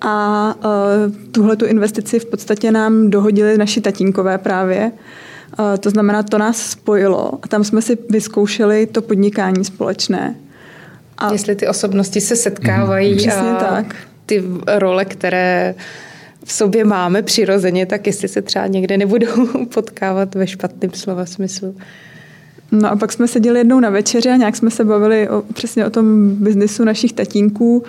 a 0.00 0.54
uh, 0.56 1.14
tuhle 1.32 1.56
tu 1.56 1.66
investici 1.66 2.18
v 2.18 2.24
podstatě 2.24 2.72
nám 2.72 3.10
dohodili 3.10 3.58
naši 3.58 3.80
tatínkové 3.80 4.38
právě. 4.38 4.92
Uh, 5.58 5.76
to 5.80 5.90
znamená, 5.90 6.22
to 6.22 6.38
nás 6.38 6.56
spojilo 6.56 7.38
a 7.42 7.48
tam 7.48 7.64
jsme 7.64 7.82
si 7.82 7.98
vyzkoušeli 8.10 8.86
to 8.86 9.02
podnikání 9.02 9.64
společné. 9.64 10.34
A 11.18 11.32
Jestli 11.32 11.54
ty 11.56 11.68
osobnosti 11.68 12.20
se 12.20 12.36
setkávají 12.36 13.26
mm, 13.26 13.32
a 13.32 13.54
tak. 13.54 13.96
ty 14.26 14.44
role, 14.66 15.04
které 15.04 15.74
v 16.44 16.52
sobě 16.52 16.84
máme 16.84 17.22
přirozeně, 17.22 17.86
tak 17.86 18.06
jestli 18.06 18.28
se 18.28 18.42
třeba 18.42 18.66
někde 18.66 18.96
nebudou 18.96 19.46
potkávat 19.74 20.34
ve 20.34 20.46
špatném 20.46 20.90
slova 20.94 21.26
smyslu. 21.26 21.76
No 22.72 22.90
a 22.90 22.96
pak 22.96 23.12
jsme 23.12 23.28
seděli 23.28 23.60
jednou 23.60 23.80
na 23.80 23.90
večeři 23.90 24.28
a 24.28 24.36
nějak 24.36 24.56
jsme 24.56 24.70
se 24.70 24.84
bavili 24.84 25.28
o, 25.28 25.42
přesně 25.54 25.86
o 25.86 25.90
tom 25.90 26.30
biznisu 26.30 26.84
našich 26.84 27.12
tatínků 27.12 27.84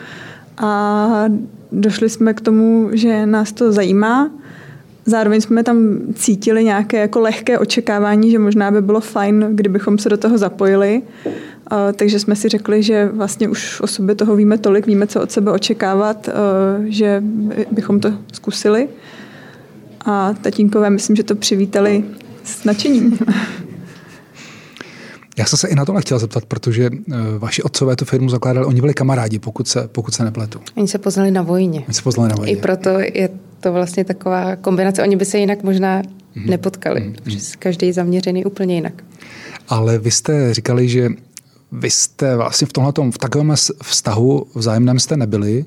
a 0.57 1.25
došli 1.71 2.09
jsme 2.09 2.33
k 2.33 2.41
tomu, 2.41 2.89
že 2.93 3.25
nás 3.25 3.51
to 3.51 3.71
zajímá. 3.71 4.31
Zároveň 5.05 5.41
jsme 5.41 5.63
tam 5.63 5.97
cítili 6.13 6.63
nějaké 6.63 6.99
jako 6.99 7.19
lehké 7.19 7.59
očekávání, 7.59 8.31
že 8.31 8.39
možná 8.39 8.71
by 8.71 8.81
bylo 8.81 8.99
fajn, 8.99 9.47
kdybychom 9.51 9.97
se 9.97 10.09
do 10.09 10.17
toho 10.17 10.37
zapojili. 10.37 11.01
Takže 11.95 12.19
jsme 12.19 12.35
si 12.35 12.49
řekli, 12.49 12.83
že 12.83 13.09
vlastně 13.13 13.49
už 13.49 13.81
o 13.81 13.87
sobě 13.87 14.15
toho 14.15 14.35
víme 14.35 14.57
tolik, 14.57 14.87
víme, 14.87 15.07
co 15.07 15.21
od 15.21 15.31
sebe 15.31 15.51
očekávat, 15.51 16.29
že 16.85 17.23
bychom 17.71 17.99
to 17.99 18.13
zkusili. 18.33 18.89
A 20.05 20.33
tatínkové, 20.41 20.89
myslím, 20.89 21.15
že 21.15 21.23
to 21.23 21.35
přivítali 21.35 22.03
s 22.43 22.63
nadšením. 22.63 23.19
Já 25.39 25.45
jsem 25.45 25.57
se 25.57 25.67
i 25.67 25.75
na 25.75 25.85
tohle 25.85 26.01
chtěl 26.01 26.19
zeptat, 26.19 26.45
protože 26.45 26.89
eh, 26.93 27.15
vaši 27.37 27.63
otcové 27.63 27.95
tu 27.95 28.05
firmu 28.05 28.29
zakládali, 28.29 28.65
oni 28.65 28.81
byli 28.81 28.93
kamarádi, 28.93 29.39
pokud 29.39 29.67
se, 29.67 29.87
pokud 29.91 30.13
se 30.13 30.23
nepletu. 30.23 30.59
Oni 30.77 30.87
se 30.87 30.97
poznali 30.97 31.31
na 31.31 31.41
vojně. 31.41 31.83
Oni 31.87 31.93
se 31.93 32.01
poznali 32.01 32.29
na 32.29 32.35
vojně. 32.35 32.51
I 32.51 32.55
proto 32.55 32.89
je 32.89 33.29
to 33.59 33.73
vlastně 33.73 34.05
taková 34.05 34.55
kombinace. 34.55 35.03
Oni 35.03 35.15
by 35.15 35.25
se 35.25 35.39
jinak 35.39 35.63
možná 35.63 36.01
mm-hmm. 36.01 36.49
nepotkali, 36.49 37.01
mm-hmm. 37.01 37.13
protože 37.23 37.39
každý 37.59 37.91
zaměřený 37.91 38.45
úplně 38.45 38.75
jinak. 38.75 39.03
Ale 39.69 39.97
vy 39.97 40.11
jste 40.11 40.53
říkali, 40.53 40.89
že 40.89 41.09
vy 41.71 41.89
jste 41.89 42.35
vlastně 42.35 42.67
v 42.67 42.73
tomhle 42.73 42.93
v 43.11 43.17
takovém 43.17 43.53
vztahu 43.83 44.45
vzájemném 44.55 44.99
jste 44.99 45.17
nebyli, 45.17 45.65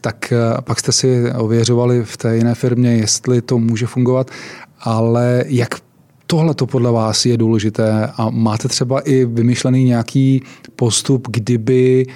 tak 0.00 0.32
eh, 0.32 0.60
pak 0.60 0.80
jste 0.80 0.92
si 0.92 1.32
ověřovali 1.32 2.04
v 2.04 2.16
té 2.16 2.36
jiné 2.36 2.54
firmě, 2.54 2.96
jestli 2.96 3.42
to 3.42 3.58
může 3.58 3.86
fungovat, 3.86 4.30
ale 4.80 5.44
jak 5.46 5.83
tohle 6.26 6.54
to 6.54 6.66
podle 6.66 6.92
vás 6.92 7.26
je 7.26 7.36
důležité 7.36 8.08
a 8.16 8.30
máte 8.30 8.68
třeba 8.68 9.00
i 9.00 9.24
vymyšlený 9.24 9.84
nějaký 9.84 10.42
postup, 10.76 11.28
kdyby 11.30 12.06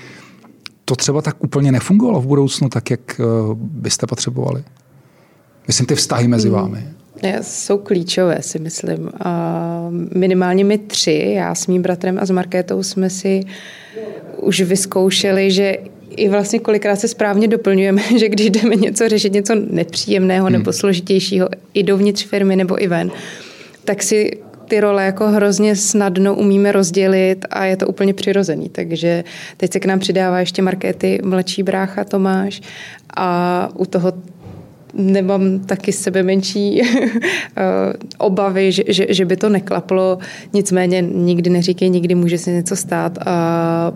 to 0.85 0.97
třeba 0.97 1.23
tak 1.23 1.45
úplně 1.45 1.73
nefungovalo 1.73 2.21
v 2.21 2.27
budoucnu, 2.27 2.69
tak 2.69 2.91
jak 2.91 3.21
eh, 3.21 3.25
byste 3.55 4.07
potřebovali? 4.07 4.65
Myslím, 5.67 5.87
ty 5.87 5.95
vztahy 5.95 6.29
mezi 6.29 6.49
hmm. 6.49 6.57
vámi. 6.57 6.85
Jsou 7.43 7.79
klíčové, 7.79 8.43
si 8.43 8.59
myslím. 8.59 9.11
minimálně 10.15 10.65
my 10.65 10.79
tři, 10.79 11.33
já 11.35 11.55
s 11.55 11.67
mým 11.67 11.83
bratrem 11.83 12.19
a 12.21 12.27
s 12.27 12.31
Markétou, 12.31 12.83
jsme 12.83 13.11
si 13.11 13.41
už 14.37 14.61
vyzkoušeli, 14.61 15.51
že 15.51 15.77
i 16.17 16.29
vlastně 16.29 16.59
kolikrát 16.59 16.97
se 16.97 17.09
správně 17.09 17.49
doplňujeme, 17.49 18.03
že 18.19 18.29
když 18.29 18.51
jdeme 18.51 18.77
něco 18.77 19.09
řešit, 19.09 19.33
něco 19.33 19.55
nepříjemného 19.71 20.47
hmm. 20.47 20.53
nebo 20.53 20.73
složitějšího 20.73 21.49
i 21.75 21.83
dovnitř 21.83 22.25
firmy 22.25 22.57
nebo 22.57 22.83
i 22.83 22.87
ven, 22.87 23.11
tak 23.89 24.03
si 24.03 24.31
ty 24.69 24.81
role 24.81 25.05
jako 25.05 25.29
hrozně 25.29 25.77
snadno 25.77 26.35
umíme 26.35 26.73
rozdělit 26.73 27.45
a 27.51 27.65
je 27.65 27.77
to 27.77 27.87
úplně 27.87 28.15
přirozený. 28.15 28.69
Takže 28.69 29.25
teď 29.57 29.73
se 29.73 29.81
k 29.81 29.87
nám 29.87 29.99
přidává 29.99 30.41
ještě 30.41 30.63
Markéty, 30.63 31.21
mladší 31.25 31.63
brácha 31.63 32.05
Tomáš 32.05 32.61
a 33.17 33.69
u 33.75 33.87
toho 33.87 34.13
nemám 34.95 35.59
taky 35.59 35.93
sebe 35.93 36.23
menší 36.23 36.83
eh, 36.83 37.63
obavy, 38.19 38.73
že, 38.73 38.83
že, 38.89 39.07
že 39.09 39.25
by 39.25 39.37
to 39.37 39.49
neklaplo. 39.49 40.19
Nicméně 40.53 41.01
nikdy 41.01 41.51
neříkej, 41.51 41.91
nikdy 41.91 42.15
může 42.15 42.39
se 42.39 42.51
něco 42.53 42.77
stát 42.77 43.19
a 43.27 43.93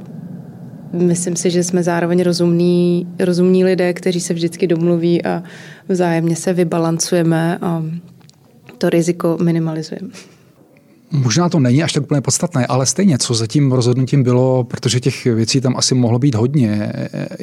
myslím 0.92 1.36
si, 1.36 1.50
že 1.50 1.64
jsme 1.64 1.82
zároveň 1.82 2.22
rozumní, 2.22 3.06
rozumní 3.18 3.64
lidé, 3.64 3.92
kteří 3.92 4.20
se 4.20 4.34
vždycky 4.34 4.66
domluví 4.66 5.24
a 5.24 5.42
vzájemně 5.88 6.36
se 6.36 6.52
vybalancujeme 6.52 7.58
a 7.60 7.82
to 8.82 8.90
riziko 8.90 9.38
minimalizujeme. 9.38 10.10
Možná 11.10 11.48
to 11.48 11.60
není 11.60 11.82
až 11.82 11.92
tak 11.92 12.02
úplně 12.02 12.20
podstatné, 12.20 12.66
ale 12.66 12.86
stejně, 12.86 13.18
co 13.18 13.34
za 13.34 13.46
tím 13.46 13.72
rozhodnutím 13.72 14.22
bylo, 14.22 14.64
protože 14.64 15.00
těch 15.00 15.24
věcí 15.24 15.60
tam 15.60 15.76
asi 15.76 15.94
mohlo 15.94 16.18
být 16.18 16.34
hodně. 16.34 16.92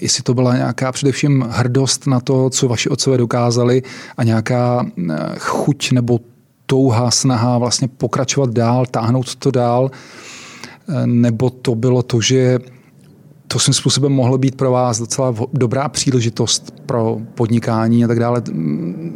Jestli 0.02 0.24
to 0.24 0.34
byla 0.34 0.56
nějaká 0.56 0.92
především 0.92 1.46
hrdost 1.50 2.08
na 2.08 2.20
to, 2.20 2.50
co 2.50 2.68
vaši 2.68 2.90
otcové 2.90 3.18
dokázali 3.18 3.84
a 4.18 4.24
nějaká 4.24 4.86
eh, 4.86 5.16
chuť 5.40 5.92
nebo 5.92 6.20
touha, 6.66 7.12
snaha 7.12 7.58
vlastně 7.58 7.88
pokračovat 7.88 8.50
dál, 8.50 8.86
táhnout 8.86 9.36
to 9.36 9.52
dál, 9.52 9.92
eh, 9.92 11.08
nebo 11.08 11.50
to 11.50 11.76
bylo 11.76 12.04
to, 12.04 12.22
že 12.22 12.60
to 13.52 13.60
svým 13.60 13.74
způsobem 13.74 14.12
mohlo 14.12 14.38
být 14.38 14.56
pro 14.56 14.72
vás 14.72 15.00
docela 15.00 15.36
dobrá 15.54 15.90
příležitost 15.90 16.74
pro 16.86 17.18
podnikání 17.36 18.06
a 18.06 18.08
tak 18.08 18.20
dále. 18.20 18.42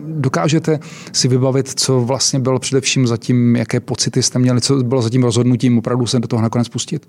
Dokážete 0.07 0.79
si 1.11 1.27
vybavit, 1.27 1.79
co 1.79 1.99
vlastně 1.99 2.39
bylo 2.39 2.59
především 2.59 3.07
zatím, 3.07 3.55
jaké 3.55 3.79
pocity 3.79 4.23
jste 4.23 4.39
měli, 4.39 4.61
co 4.61 4.75
bylo 4.75 5.01
zatím 5.01 5.23
rozhodnutím 5.23 5.77
opravdu 5.77 6.05
se 6.07 6.19
do 6.19 6.27
toho 6.27 6.41
nakonec 6.41 6.69
pustit? 6.69 7.07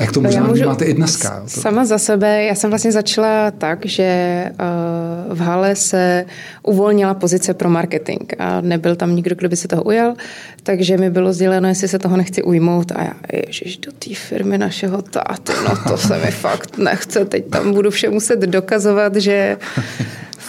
Jak 0.00 0.12
to 0.12 0.20
možná 0.20 0.46
můžu, 0.46 0.64
máte 0.64 0.84
i 0.84 0.94
dneska? 0.94 1.42
Sama 1.46 1.84
za 1.84 1.98
sebe, 1.98 2.44
já 2.44 2.54
jsem 2.54 2.70
vlastně 2.70 2.92
začala 2.92 3.50
tak, 3.50 3.86
že 3.86 4.44
uh, 4.50 5.38
v 5.38 5.40
Hale 5.40 5.76
se 5.76 6.24
uvolnila 6.62 7.14
pozice 7.14 7.54
pro 7.54 7.70
marketing 7.70 8.32
a 8.38 8.60
nebyl 8.60 8.96
tam 8.96 9.16
nikdo, 9.16 9.34
kdo 9.34 9.48
by 9.48 9.56
se 9.56 9.68
toho 9.68 9.82
ujal, 9.82 10.14
takže 10.62 10.96
mi 10.96 11.10
bylo 11.10 11.32
sděleno, 11.32 11.68
jestli 11.68 11.88
se 11.88 11.98
toho 11.98 12.16
nechci 12.16 12.42
ujmout 12.42 12.92
a 12.92 13.02
já, 13.02 13.12
ježiš, 13.46 13.76
do 13.78 13.92
té 13.92 14.14
firmy 14.14 14.58
našeho 14.58 15.02
táty, 15.02 15.52
no 15.68 15.90
to 15.90 15.96
se 15.96 16.18
mi 16.18 16.30
fakt 16.30 16.78
nechce, 16.78 17.24
teď 17.24 17.48
tam 17.50 17.72
budu 17.72 17.90
vše 17.90 18.10
muset 18.10 18.40
dokazovat, 18.40 19.16
že 19.16 19.56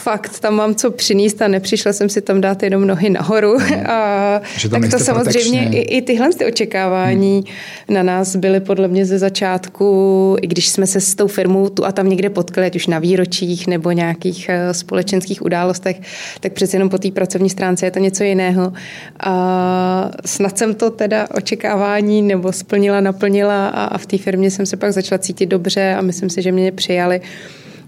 fakt 0.10 0.40
tam 0.40 0.56
mám 0.56 0.76
co 0.76 0.92
přinést 0.92 1.42
a 1.42 1.48
nepřišla 1.48 1.94
jsem 1.94 2.10
si 2.10 2.22
tam 2.22 2.42
dát 2.42 2.64
jenom 2.64 2.88
nohy 2.88 3.10
nahoru. 3.10 3.58
A, 3.86 4.42
tak 4.70 4.92
to 4.92 5.00
samozřejmě 5.00 5.70
i, 5.70 5.98
i 5.98 6.02
tyhle 6.02 6.34
ty 6.34 6.46
očekávání 6.46 7.36
hmm. 7.36 7.96
na 7.96 8.04
nás 8.04 8.36
byly 8.36 8.60
podle 8.60 8.88
mě 8.88 9.06
ze 9.06 9.20
začátku, 9.20 10.38
i 10.42 10.48
když 10.48 10.70
jsme 10.70 10.88
se 10.88 11.02
s 11.02 11.16
tou 11.16 11.28
firmou 11.28 11.70
tu 11.70 11.86
a 11.86 11.92
tam 11.92 12.10
někde 12.10 12.30
potkali, 12.30 12.68
ať 12.68 12.76
už 12.76 12.88
na 12.88 13.00
výročích 13.00 13.68
nebo 13.68 13.92
nějakých 13.92 14.50
eh, 14.50 14.74
společenských 14.74 15.42
událostech, 15.42 16.02
tak 16.40 16.54
přece 16.54 16.76
jenom 16.76 16.90
po 16.90 16.98
té 16.98 17.12
pracovní 17.12 17.50
stránce 17.50 17.86
je 17.86 17.92
to 17.92 18.00
něco 18.00 18.24
jiného. 18.24 18.74
A 19.20 20.12
snad 20.26 20.58
jsem 20.58 20.76
to 20.76 20.90
teda 20.90 21.28
očekávání 21.34 22.22
nebo 22.22 22.52
splnila, 22.52 23.02
naplnila 23.02 23.68
a, 23.68 23.84
a 23.84 23.98
v 23.98 24.06
té 24.06 24.18
firmě 24.18 24.52
jsem 24.52 24.66
se 24.66 24.78
pak 24.78 24.94
začala 24.94 25.20
cítit 25.20 25.46
dobře 25.46 25.96
a 25.98 26.02
myslím 26.02 26.30
si, 26.30 26.42
že 26.42 26.52
mě 26.52 26.72
přijali. 26.72 27.22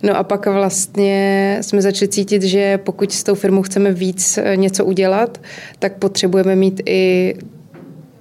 No 0.04 0.18
a 0.18 0.24
pak 0.24 0.46
vlastně 0.46 1.58
jsme 1.62 1.82
začali 1.82 2.10
cítit, 2.10 2.44
že 2.44 2.78
pokud 2.78 3.12
s 3.12 3.24
tou 3.24 3.36
firmou 3.36 3.62
chceme 3.62 3.92
víc 3.92 4.38
eh, 4.38 4.58
něco 4.58 4.86
udělat, 4.86 5.42
tak 5.80 5.98
potřebujeme 5.98 6.56
mít 6.56 6.82
i 6.86 7.36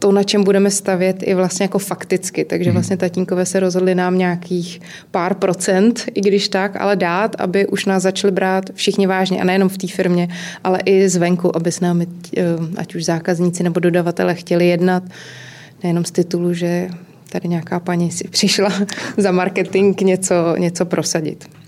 to, 0.00 0.12
na 0.12 0.22
čem 0.22 0.44
budeme 0.44 0.70
stavět, 0.70 1.22
i 1.22 1.34
vlastně 1.34 1.64
jako 1.64 1.78
fakticky. 1.78 2.44
Takže 2.44 2.70
mhm. 2.70 2.74
vlastně 2.74 2.96
tatínkové 2.96 3.46
se 3.46 3.60
rozhodli 3.60 3.94
nám 3.94 4.18
nějakých 4.18 4.80
pár 5.10 5.34
procent, 5.34 6.04
i 6.14 6.20
když 6.20 6.48
tak, 6.48 6.76
ale 6.76 6.96
dát, 6.96 7.36
aby 7.38 7.66
už 7.66 7.84
nás 7.84 8.02
začali 8.02 8.32
brát 8.32 8.64
všichni 8.74 9.06
vážně. 9.06 9.40
A 9.40 9.44
nejenom 9.44 9.68
v 9.68 9.78
té 9.78 9.86
firmě, 9.86 10.28
ale 10.64 10.78
i 10.84 11.08
zvenku, 11.08 11.56
aby 11.56 11.72
s 11.72 11.80
námi, 11.80 12.06
eh, 12.36 12.42
ať 12.76 12.94
už 12.94 13.04
zákazníci 13.04 13.62
nebo 13.62 13.80
dodavatele, 13.80 14.34
chtěli 14.34 14.68
jednat. 14.68 15.02
Nejenom 15.82 16.04
z 16.04 16.10
titulu, 16.10 16.54
že 16.54 16.88
tady 17.32 17.48
nějaká 17.48 17.80
paní 17.80 18.10
si 18.10 18.28
přišla 18.28 18.72
za 19.16 19.32
marketing 19.32 20.00
něco, 20.00 20.34
něco 20.58 20.84
prosadit. 20.84 21.59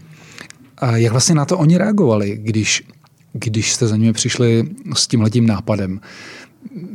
A 0.83 0.97
jak 0.97 1.13
vlastně 1.13 1.35
na 1.35 1.45
to 1.45 1.59
oni 1.59 1.79
reagovali, 1.79 2.39
když, 2.43 2.83
když 3.33 3.73
jste 3.73 3.87
za 3.87 3.97
nimi 3.97 4.13
přišli 4.13 4.65
s 4.95 5.07
tímhletím 5.07 5.47
nápadem? 5.47 6.01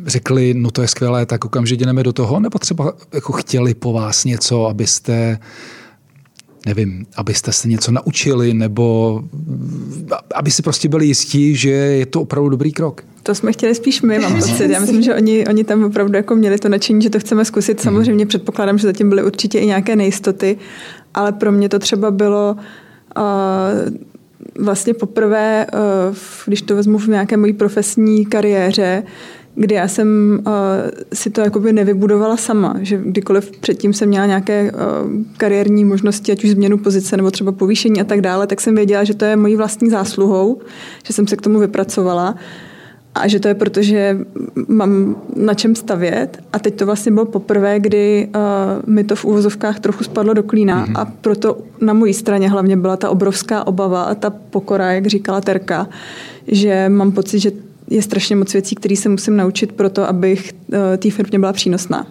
Řekli, 0.06 0.54
no 0.54 0.72
to 0.72 0.82
je 0.82 0.88
skvělé, 0.88 1.26
tak 1.26 1.46
okamžitě 1.46 1.86
jdeme 1.86 2.04
do 2.04 2.14
toho, 2.14 2.40
nebo 2.40 2.60
třeba 2.60 2.94
jako 3.14 3.34
chtěli 3.34 3.74
po 3.74 3.94
vás 3.94 4.26
něco, 4.26 4.66
abyste 4.66 5.40
nevím, 6.66 7.06
abyste 7.16 7.52
se 7.52 7.68
něco 7.68 7.92
naučili 7.92 8.54
nebo 8.54 9.24
aby 10.36 10.52
si 10.52 10.62
prostě 10.62 10.90
byli 10.90 11.06
jistí, 11.06 11.56
že 11.56 11.70
je 11.70 12.06
to 12.06 12.22
opravdu 12.22 12.50
dobrý 12.50 12.72
krok? 12.72 13.04
To 13.24 13.36
jsme 13.36 13.52
chtěli 13.52 13.76
spíš 13.76 14.02
my, 14.02 14.20
mám 14.20 14.36
pocit. 14.36 14.72
Já 14.72 14.80
myslím, 14.80 15.02
že 15.02 15.16
oni, 15.16 15.48
oni 15.48 15.64
tam 15.64 15.84
opravdu 15.84 16.16
jako 16.16 16.36
měli 16.36 16.58
to 16.58 16.70
nadšení, 16.70 17.02
že 17.02 17.10
to 17.10 17.20
chceme 17.20 17.46
zkusit. 17.46 17.82
Samozřejmě 17.82 18.26
předpokládám, 18.26 18.78
že 18.78 18.88
zatím 18.88 19.10
byly 19.10 19.24
určitě 19.24 19.60
i 19.60 19.66
nějaké 19.66 19.96
nejistoty, 19.96 20.58
ale 21.14 21.32
pro 21.32 21.52
mě 21.52 21.70
to 21.70 21.80
třeba 21.80 22.12
bylo 22.12 22.56
vlastně 24.60 24.94
poprvé, 24.94 25.68
uh, 25.74 26.16
když 26.46 26.62
to 26.62 26.76
vezmu 26.76 26.98
v 26.98 27.08
nějaké 27.08 27.38
mojí 27.38 27.54
profesní 27.54 28.26
kariéře, 28.26 29.04
kdy 29.56 29.76
já 29.76 29.88
jsem 29.88 30.40
uh, 30.40 30.54
si 31.14 31.30
to 31.30 31.42
jakoby 31.42 31.74
nevybudovala 31.74 32.38
sama, 32.38 32.76
že 32.82 32.98
kdykoliv 32.98 33.52
předtím 33.52 33.94
jsem 33.94 34.10
měla 34.10 34.26
nějaké 34.26 34.72
uh, 34.72 34.80
kariérní 35.38 35.86
možnosti, 35.86 36.32
ať 36.32 36.44
už 36.44 36.50
změnu 36.50 36.78
pozice 36.78 37.18
nebo 37.18 37.32
třeba 37.32 37.52
povýšení 37.52 38.02
a 38.02 38.04
tak 38.04 38.22
dále, 38.22 38.48
tak 38.48 38.62
jsem 38.62 38.76
věděla, 38.76 39.04
že 39.04 39.14
to 39.14 39.26
je 39.26 39.36
mojí 39.36 39.56
vlastní 39.56 39.90
zásluhou, 39.90 40.62
že 41.04 41.14
jsem 41.14 41.28
se 41.28 41.36
k 41.36 41.42
tomu 41.42 41.60
vypracovala 41.60 42.36
a 43.18 43.28
že 43.28 43.40
to 43.40 43.48
je 43.48 43.54
proto, 43.54 43.82
že 43.82 44.18
mám 44.68 45.16
na 45.36 45.54
čem 45.54 45.76
stavět. 45.76 46.44
A 46.54 46.60
teď 46.60 46.76
to 46.76 46.86
vlastně 46.86 47.12
bylo 47.12 47.26
poprvé, 47.26 47.80
kdy 47.80 48.28
uh, 48.36 48.94
mi 48.94 49.04
to 49.04 49.16
v 49.16 49.26
úvozovkách 49.26 49.80
trochu 49.80 50.04
spadlo 50.04 50.34
do 50.34 50.44
klína 50.44 50.86
mm-hmm. 50.86 51.00
a 51.00 51.06
proto 51.06 51.58
na 51.82 51.94
mojí 51.94 52.14
straně 52.14 52.50
hlavně 52.50 52.78
byla 52.78 52.98
ta 52.98 53.10
obrovská 53.10 53.68
obava 53.68 54.04
a 54.04 54.16
ta 54.16 54.30
pokora, 54.30 54.92
jak 54.92 55.08
říkala 55.08 55.42
Terka, 55.42 55.88
že 56.48 56.90
mám 56.90 57.12
pocit, 57.12 57.40
že 57.40 57.52
je 57.90 58.02
strašně 58.02 58.36
moc 58.36 58.54
věcí, 58.54 58.76
které 58.76 58.96
se 58.96 59.10
musím 59.10 59.38
naučit 59.38 59.72
pro 59.72 59.90
to, 59.90 60.10
abych 60.10 60.54
uh, 60.68 60.78
té 60.98 61.12
firmě 61.12 61.40
byla 61.40 61.54
přínosná. 61.54 62.08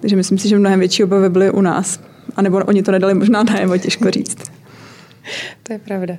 Takže 0.00 0.16
myslím 0.16 0.38
si, 0.38 0.48
že 0.48 0.58
mnohem 0.58 0.78
větší 0.78 1.04
obavy 1.04 1.28
byly 1.28 1.50
u 1.50 1.60
nás. 1.60 2.00
A 2.36 2.42
nebo 2.42 2.56
oni 2.56 2.82
to 2.82 2.92
nedali 2.92 3.14
možná 3.14 3.42
najevo, 3.42 3.78
těžko 3.78 4.10
říct. 4.10 4.36
to 5.62 5.72
je 5.72 5.78
pravda. 5.78 6.14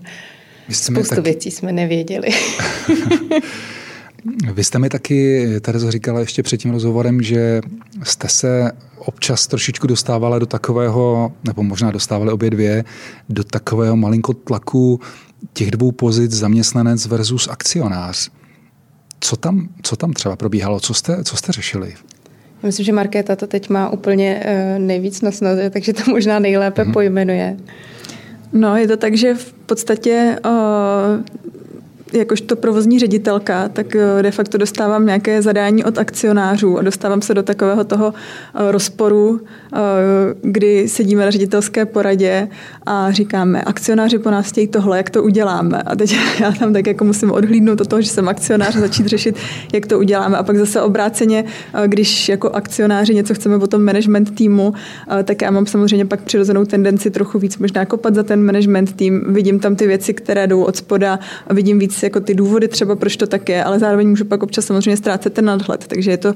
Spoustu 0.69 1.15
tak... 1.15 1.23
věcí 1.23 1.51
jsme 1.51 1.71
nevěděli. 1.71 2.27
Vy 4.53 4.63
jste 4.63 4.79
mi 4.79 4.89
taky, 4.89 5.47
Terezo, 5.61 5.91
říkala 5.91 6.19
ještě 6.19 6.43
před 6.43 6.57
tím 6.57 6.71
rozhovorem, 6.71 7.21
že 7.21 7.61
jste 8.03 8.29
se 8.29 8.71
občas 8.97 9.47
trošičku 9.47 9.87
dostávala 9.87 10.39
do 10.39 10.45
takového, 10.45 11.31
nebo 11.43 11.63
možná 11.63 11.91
dostávali 11.91 12.31
obě 12.31 12.49
dvě, 12.49 12.83
do 13.29 13.43
takového 13.43 13.95
malinko 13.95 14.33
tlaku 14.33 14.99
těch 15.53 15.71
dvou 15.71 15.91
pozic 15.91 16.31
zaměstnanec 16.31 17.05
versus 17.05 17.47
akcionář. 17.47 18.29
Co 19.19 19.35
tam, 19.35 19.69
co 19.81 19.95
tam 19.95 20.13
třeba 20.13 20.35
probíhalo? 20.35 20.79
Co 20.79 20.93
jste, 20.93 21.23
co 21.23 21.37
jste 21.37 21.51
řešili? 21.51 21.93
Já 22.63 22.67
myslím, 22.67 22.85
že 22.85 22.91
Markéta 22.91 23.35
to 23.35 23.47
teď 23.47 23.69
má 23.69 23.89
úplně 23.89 24.43
uh, 24.45 24.81
nejvíc 24.83 25.21
na 25.21 25.31
snaze, 25.31 25.69
takže 25.69 25.93
to 25.93 26.11
možná 26.11 26.39
nejlépe 26.39 26.83
mm-hmm. 26.83 26.93
pojmenuje. 26.93 27.57
No, 28.53 28.77
je 28.77 28.87
to 28.87 28.97
tak, 28.97 29.17
že 29.17 29.33
v 29.33 29.53
podstatě 29.53 30.35
uh, 30.45 30.51
jakožto 32.13 32.55
provozní 32.55 32.99
ředitelka, 32.99 33.69
tak 33.69 33.95
eh, 33.95 34.23
de 34.23 34.31
facto 34.31 34.57
dostávám 34.57 35.05
nějaké 35.05 35.41
zadání 35.41 35.83
od 35.83 35.97
akcionářů 35.97 36.77
a 36.77 36.81
dostávám 36.81 37.21
se 37.21 37.33
do 37.33 37.43
takového 37.43 37.83
toho 37.83 38.13
eh, 38.55 38.71
rozporu, 38.71 39.41
eh, 39.73 39.77
kdy 40.41 40.87
sedíme 40.87 41.25
na 41.25 41.31
ředitelské 41.31 41.85
poradě 41.85 42.47
a 42.85 43.11
říkáme, 43.11 43.61
akcionáři 43.61 44.19
po 44.19 44.31
nás 44.31 44.49
chtějí 44.49 44.67
tohle, 44.67 44.97
jak 44.97 45.09
to 45.09 45.23
uděláme. 45.23 45.81
A 45.81 45.95
teď 45.95 46.17
já 46.39 46.51
tam 46.51 46.73
tak 46.73 46.87
jako 46.87 47.05
musím 47.05 47.31
odhlídnout 47.31 47.81
od 47.81 47.87
toho, 47.87 48.01
že 48.01 48.09
jsem 48.09 48.29
akcionář 48.29 48.75
a 48.75 48.79
začít 48.79 49.07
řešit, 49.07 49.35
jak 49.73 49.87
to 49.87 49.99
uděláme. 49.99 50.37
A 50.37 50.43
pak 50.43 50.57
zase 50.57 50.81
obráceně, 50.81 51.45
když 51.87 52.29
jako 52.29 52.49
akcionáři 52.49 53.15
něco 53.15 53.33
chceme 53.33 53.59
po 53.59 53.67
tom 53.67 53.83
management 53.83 54.35
týmu, 54.35 54.73
tak 55.23 55.41
já 55.41 55.51
mám 55.51 55.65
samozřejmě 55.65 56.05
pak 56.05 56.21
přirozenou 56.21 56.65
tendenci 56.65 57.11
trochu 57.11 57.39
víc 57.39 57.57
možná 57.57 57.85
kopat 57.85 58.15
za 58.15 58.23
ten 58.23 58.45
management 58.45 58.95
tým. 58.95 59.33
Vidím 59.33 59.59
tam 59.59 59.75
ty 59.75 59.87
věci, 59.87 60.13
které 60.13 60.47
jdou 60.47 60.63
od 60.63 60.75
spoda 60.75 61.19
vidím 61.49 61.79
víc 61.79 61.96
jako 62.03 62.19
ty 62.19 62.33
důvody 62.33 62.67
třeba, 62.67 62.95
proč 62.95 63.17
to 63.17 63.27
tak 63.27 63.49
je, 63.49 63.63
ale 63.63 63.79
zároveň 63.79 64.09
můžu 64.09 64.25
pak 64.25 64.43
občas 64.43 64.65
samozřejmě 64.65 64.97
ztrácet 64.97 65.33
ten 65.33 65.45
nadhled, 65.45 65.87
takže 65.87 66.11
je 66.11 66.17
to 66.17 66.29
uh, 66.29 66.35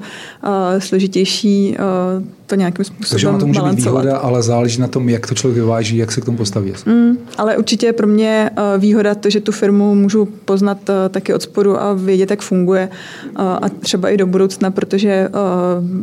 složitější 0.78 1.76
uh, 2.18 2.24
to 2.46 2.54
nějakým 2.54 2.84
způsobem 2.84 3.10
Takže 3.10 3.40
to 3.40 3.46
může 3.46 3.60
být 3.60 3.74
výhoda, 3.74 4.16
ale 4.16 4.42
záleží 4.42 4.80
na 4.80 4.88
tom, 4.88 5.08
jak 5.08 5.26
to 5.26 5.34
člověk 5.34 5.56
vyváží, 5.56 5.96
jak 5.96 6.12
se 6.12 6.20
k 6.20 6.24
tomu 6.24 6.36
postaví. 6.36 6.72
Mm, 6.86 7.18
ale 7.38 7.56
určitě 7.56 7.86
je 7.86 7.92
pro 7.92 8.06
mě 8.06 8.50
uh, 8.50 8.80
výhoda 8.80 9.14
to, 9.14 9.30
že 9.30 9.40
tu 9.40 9.52
firmu 9.52 9.94
můžu 9.94 10.24
poznat 10.24 10.88
uh, 10.88 10.94
taky 11.10 11.34
od 11.34 11.42
spodu 11.42 11.80
a 11.80 11.92
vědět, 11.92 12.30
jak 12.30 12.42
funguje 12.42 12.88
uh, 12.88 13.44
a 13.44 13.68
třeba 13.80 14.08
i 14.08 14.16
do 14.16 14.26
budoucna, 14.26 14.70
protože 14.70 15.28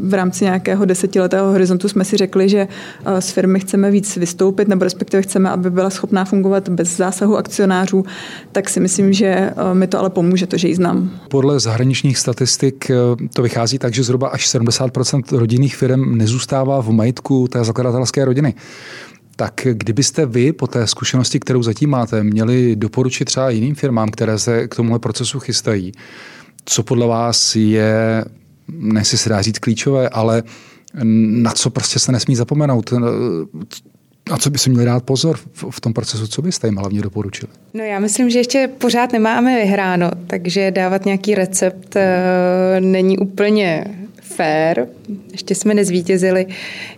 v 0.03 0.13
rámci 0.13 0.43
nějakého 0.43 0.85
desetiletého 0.85 1.51
horizontu 1.51 1.89
jsme 1.89 2.05
si 2.05 2.17
řekli, 2.17 2.49
že 2.49 2.67
z 3.19 3.31
firmy 3.31 3.59
chceme 3.59 3.91
víc 3.91 4.17
vystoupit, 4.17 4.67
nebo 4.67 4.83
respektive 4.83 5.21
chceme, 5.21 5.49
aby 5.49 5.69
byla 5.69 5.89
schopná 5.89 6.25
fungovat 6.25 6.69
bez 6.69 6.97
zásahu 6.97 7.37
akcionářů, 7.37 8.05
tak 8.51 8.69
si 8.69 8.79
myslím, 8.79 9.13
že 9.13 9.48
mi 9.73 9.87
to 9.87 9.99
ale 9.99 10.09
pomůže, 10.09 10.47
to, 10.47 10.57
že 10.57 10.67
ji 10.67 10.75
znám. 10.75 11.19
Podle 11.29 11.59
zahraničních 11.59 12.17
statistik 12.17 12.91
to 13.33 13.41
vychází 13.41 13.79
tak, 13.79 13.93
že 13.93 14.03
zhruba 14.03 14.27
až 14.27 14.55
70% 14.55 15.37
rodinných 15.37 15.75
firm 15.75 16.17
nezůstává 16.17 16.81
v 16.81 16.89
majetku 16.89 17.47
té 17.47 17.63
zakladatelské 17.63 18.25
rodiny. 18.25 18.53
Tak 19.35 19.67
kdybyste 19.71 20.25
vy 20.25 20.53
po 20.53 20.67
té 20.67 20.87
zkušenosti, 20.87 21.39
kterou 21.39 21.63
zatím 21.63 21.89
máte, 21.89 22.23
měli 22.23 22.75
doporučit 22.75 23.25
třeba 23.25 23.49
jiným 23.49 23.75
firmám, 23.75 24.09
které 24.09 24.39
se 24.39 24.67
k 24.67 24.75
tomuhle 24.75 24.99
procesu 24.99 25.39
chystají, 25.39 25.91
co 26.65 26.83
podle 26.83 27.07
vás 27.07 27.55
je, 27.55 28.25
nesi 28.67 29.17
se 29.17 29.29
dá 29.29 29.41
říct 29.41 29.59
klíčové, 29.59 30.09
ale 30.09 30.43
na 31.03 31.51
co 31.51 31.69
prostě 31.69 31.99
se 31.99 32.11
nesmí 32.11 32.35
zapomenout, 32.35 32.93
a 34.31 34.37
co 34.37 34.49
by 34.49 34.57
si 34.57 34.69
měli 34.69 34.85
dát 34.85 35.03
pozor 35.03 35.39
v, 35.69 35.81
tom 35.81 35.93
procesu, 35.93 36.27
co 36.27 36.41
byste 36.41 36.67
jim 36.67 36.75
hlavně 36.75 37.01
doporučili? 37.01 37.51
No 37.73 37.83
já 37.83 37.99
myslím, 37.99 38.29
že 38.29 38.39
ještě 38.39 38.69
pořád 38.77 39.13
nemáme 39.13 39.59
vyhráno, 39.59 40.11
takže 40.27 40.71
dávat 40.71 41.05
nějaký 41.05 41.35
recept 41.35 41.95
uh, 41.95 42.01
není 42.85 43.17
úplně 43.17 43.85
fair. 44.21 44.85
Ještě 45.31 45.55
jsme 45.55 45.73
nezvítězili. 45.73 46.45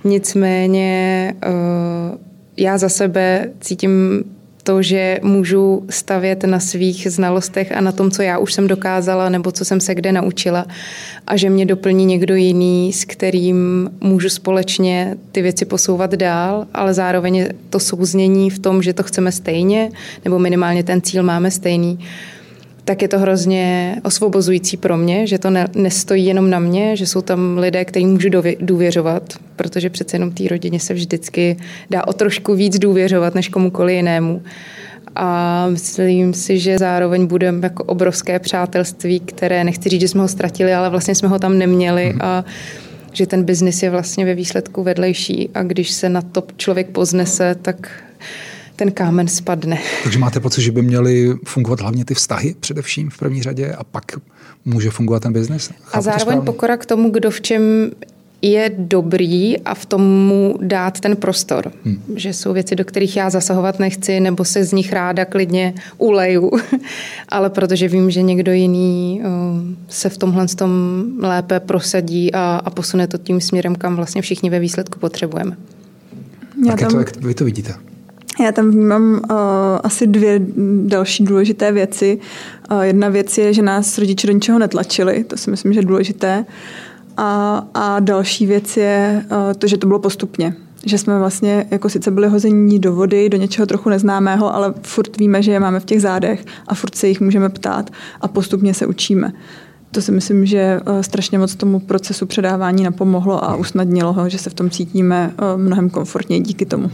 Nicméně 0.03 1.33
uh, 1.47 2.17
já 2.57 2.77
za 2.77 2.89
sebe 2.89 3.49
cítím 3.59 4.23
to, 4.61 4.81
že 4.81 5.19
můžu 5.21 5.83
stavět 5.89 6.43
na 6.43 6.59
svých 6.59 7.07
znalostech 7.11 7.71
a 7.71 7.81
na 7.81 7.91
tom, 7.91 8.11
co 8.11 8.21
já 8.21 8.37
už 8.37 8.53
jsem 8.53 8.67
dokázala 8.67 9.29
nebo 9.29 9.51
co 9.51 9.65
jsem 9.65 9.79
se 9.79 9.95
kde 9.95 10.11
naučila 10.11 10.65
a 11.27 11.37
že 11.37 11.49
mě 11.49 11.65
doplní 11.65 12.05
někdo 12.05 12.35
jiný, 12.35 12.93
s 12.93 13.05
kterým 13.05 13.89
můžu 14.01 14.29
společně 14.29 15.17
ty 15.31 15.41
věci 15.41 15.65
posouvat 15.65 16.15
dál, 16.15 16.67
ale 16.73 16.93
zároveň 16.93 17.47
to 17.69 17.79
souznění 17.79 18.49
v 18.49 18.59
tom, 18.59 18.83
že 18.83 18.93
to 18.93 19.03
chceme 19.03 19.31
stejně 19.31 19.91
nebo 20.25 20.39
minimálně 20.39 20.83
ten 20.83 21.01
cíl 21.01 21.23
máme 21.23 21.51
stejný, 21.51 21.99
tak 22.85 23.01
je 23.01 23.07
to 23.07 23.19
hrozně 23.19 23.95
osvobozující 24.03 24.77
pro 24.77 24.97
mě, 24.97 25.27
že 25.27 25.37
to 25.37 25.49
ne, 25.49 25.67
nestojí 25.75 26.25
jenom 26.25 26.49
na 26.49 26.59
mě, 26.59 26.95
že 26.95 27.07
jsou 27.07 27.21
tam 27.21 27.57
lidé, 27.57 27.85
kterým 27.85 28.09
můžu 28.09 28.29
důvěřovat, 28.59 29.33
protože 29.55 29.89
přece 29.89 30.15
jenom 30.15 30.31
té 30.31 30.47
rodině 30.47 30.79
se 30.79 30.93
vždycky 30.93 31.57
dá 31.89 32.07
o 32.07 32.13
trošku 32.13 32.55
víc 32.55 32.79
důvěřovat 32.79 33.35
než 33.35 33.49
komukoli 33.49 33.95
jinému. 33.95 34.41
A 35.15 35.67
myslím 35.69 36.33
si, 36.33 36.59
že 36.59 36.77
zároveň 36.77 37.27
budeme 37.27 37.59
jako 37.63 37.83
obrovské 37.83 38.39
přátelství, 38.39 39.19
které 39.19 39.63
nechci 39.63 39.89
říct, 39.89 40.01
že 40.01 40.07
jsme 40.07 40.21
ho 40.21 40.27
ztratili, 40.27 40.73
ale 40.73 40.89
vlastně 40.89 41.15
jsme 41.15 41.27
ho 41.27 41.39
tam 41.39 41.57
neměli 41.57 42.05
mhm. 42.09 42.21
a 42.21 42.45
že 43.13 43.27
ten 43.27 43.43
biznis 43.43 43.83
je 43.83 43.89
vlastně 43.89 44.25
ve 44.25 44.35
výsledku 44.35 44.83
vedlejší 44.83 45.49
a 45.53 45.63
když 45.63 45.91
se 45.91 46.09
na 46.09 46.21
to 46.21 46.43
člověk 46.57 46.87
poznese, 46.87 47.55
tak 47.61 47.91
ten 48.81 48.91
kámen 48.91 49.27
spadne. 49.27 49.77
Takže 50.03 50.19
máte 50.19 50.39
pocit, 50.39 50.61
že 50.61 50.71
by 50.71 50.81
měly 50.81 51.33
fungovat 51.45 51.81
hlavně 51.81 52.05
ty 52.05 52.13
vztahy 52.13 52.55
především 52.59 53.09
v 53.09 53.17
první 53.17 53.43
řadě 53.43 53.71
a 53.71 53.83
pak 53.83 54.03
může 54.65 54.89
fungovat 54.89 55.23
ten 55.23 55.33
biznes? 55.33 55.69
A 55.93 56.01
zároveň 56.01 56.41
pokora 56.41 56.77
k 56.77 56.85
tomu, 56.85 57.09
kdo 57.09 57.31
v 57.31 57.41
čem 57.41 57.61
je 58.41 58.71
dobrý 58.77 59.59
a 59.59 59.75
v 59.75 59.85
tomu 59.85 60.55
dát 60.61 60.99
ten 60.99 61.15
prostor. 61.15 61.71
Hmm. 61.85 62.01
Že 62.15 62.33
jsou 62.33 62.53
věci, 62.53 62.75
do 62.75 62.85
kterých 62.85 63.17
já 63.17 63.29
zasahovat 63.29 63.79
nechci, 63.79 64.19
nebo 64.19 64.45
se 64.45 64.63
z 64.63 64.71
nich 64.71 64.93
ráda 64.93 65.25
klidně 65.25 65.73
uleju, 65.97 66.51
ale 67.29 67.49
protože 67.49 67.87
vím, 67.87 68.11
že 68.11 68.21
někdo 68.21 68.51
jiný 68.51 69.21
uh, 69.23 69.27
se 69.89 70.09
v 70.09 70.17
tomhle 70.17 70.47
tom 70.47 71.03
lépe 71.19 71.59
prosadí 71.59 72.33
a, 72.33 72.61
a 72.65 72.69
posune 72.69 73.07
to 73.07 73.17
tím 73.17 73.41
směrem, 73.41 73.75
kam 73.75 73.95
vlastně 73.95 74.21
všichni 74.21 74.49
ve 74.49 74.59
výsledku 74.59 74.99
potřebujeme. 74.99 75.57
Já 76.67 76.75
tam... 76.75 76.91
to, 76.91 76.99
jak 76.99 77.17
vy 77.17 77.33
to 77.33 77.45
vidíte? 77.45 77.90
Já 78.43 78.51
tam 78.51 78.71
vnímám 78.71 79.13
uh, 79.13 79.37
asi 79.83 80.07
dvě 80.07 80.41
další 80.85 81.23
důležité 81.23 81.71
věci. 81.71 82.19
Uh, 82.71 82.81
jedna 82.81 83.09
věc 83.09 83.37
je, 83.37 83.53
že 83.53 83.61
nás 83.61 83.97
rodiče 83.97 84.27
do 84.27 84.33
ničeho 84.33 84.59
netlačili, 84.59 85.23
to 85.23 85.37
si 85.37 85.51
myslím, 85.51 85.73
že 85.73 85.79
je 85.79 85.85
důležité. 85.85 86.45
A, 87.17 87.63
a 87.73 87.99
další 87.99 88.45
věc 88.45 88.77
je 88.77 89.25
uh, 89.31 89.37
to, 89.57 89.67
že 89.67 89.77
to 89.77 89.87
bylo 89.87 89.99
postupně. 89.99 90.55
Že 90.85 90.97
jsme 90.97 91.19
vlastně 91.19 91.67
jako 91.71 91.89
sice 91.89 92.11
byli 92.11 92.27
hození 92.27 92.79
do 92.79 92.95
vody, 92.95 93.29
do 93.29 93.37
něčeho 93.37 93.65
trochu 93.65 93.89
neznámého, 93.89 94.55
ale 94.55 94.73
furt 94.81 95.17
víme, 95.17 95.43
že 95.43 95.51
je 95.51 95.59
máme 95.59 95.79
v 95.79 95.85
těch 95.85 96.01
zádech 96.01 96.45
a 96.67 96.75
furt 96.75 96.95
se 96.95 97.07
jich 97.07 97.21
můžeme 97.21 97.49
ptát 97.49 97.89
a 98.21 98.27
postupně 98.27 98.73
se 98.73 98.85
učíme. 98.85 99.33
To 99.91 100.01
si 100.01 100.11
myslím, 100.11 100.45
že 100.45 100.79
strašně 101.01 101.37
moc 101.37 101.55
tomu 101.55 101.79
procesu 101.79 102.25
předávání 102.25 102.83
napomohlo 102.83 103.43
a 103.43 103.55
usnadnilo 103.55 104.13
ho, 104.13 104.29
že 104.29 104.37
se 104.37 104.49
v 104.49 104.53
tom 104.53 104.69
cítíme 104.69 105.33
mnohem 105.55 105.89
komfortněji 105.89 106.41
díky 106.41 106.65
tomu. 106.65 106.91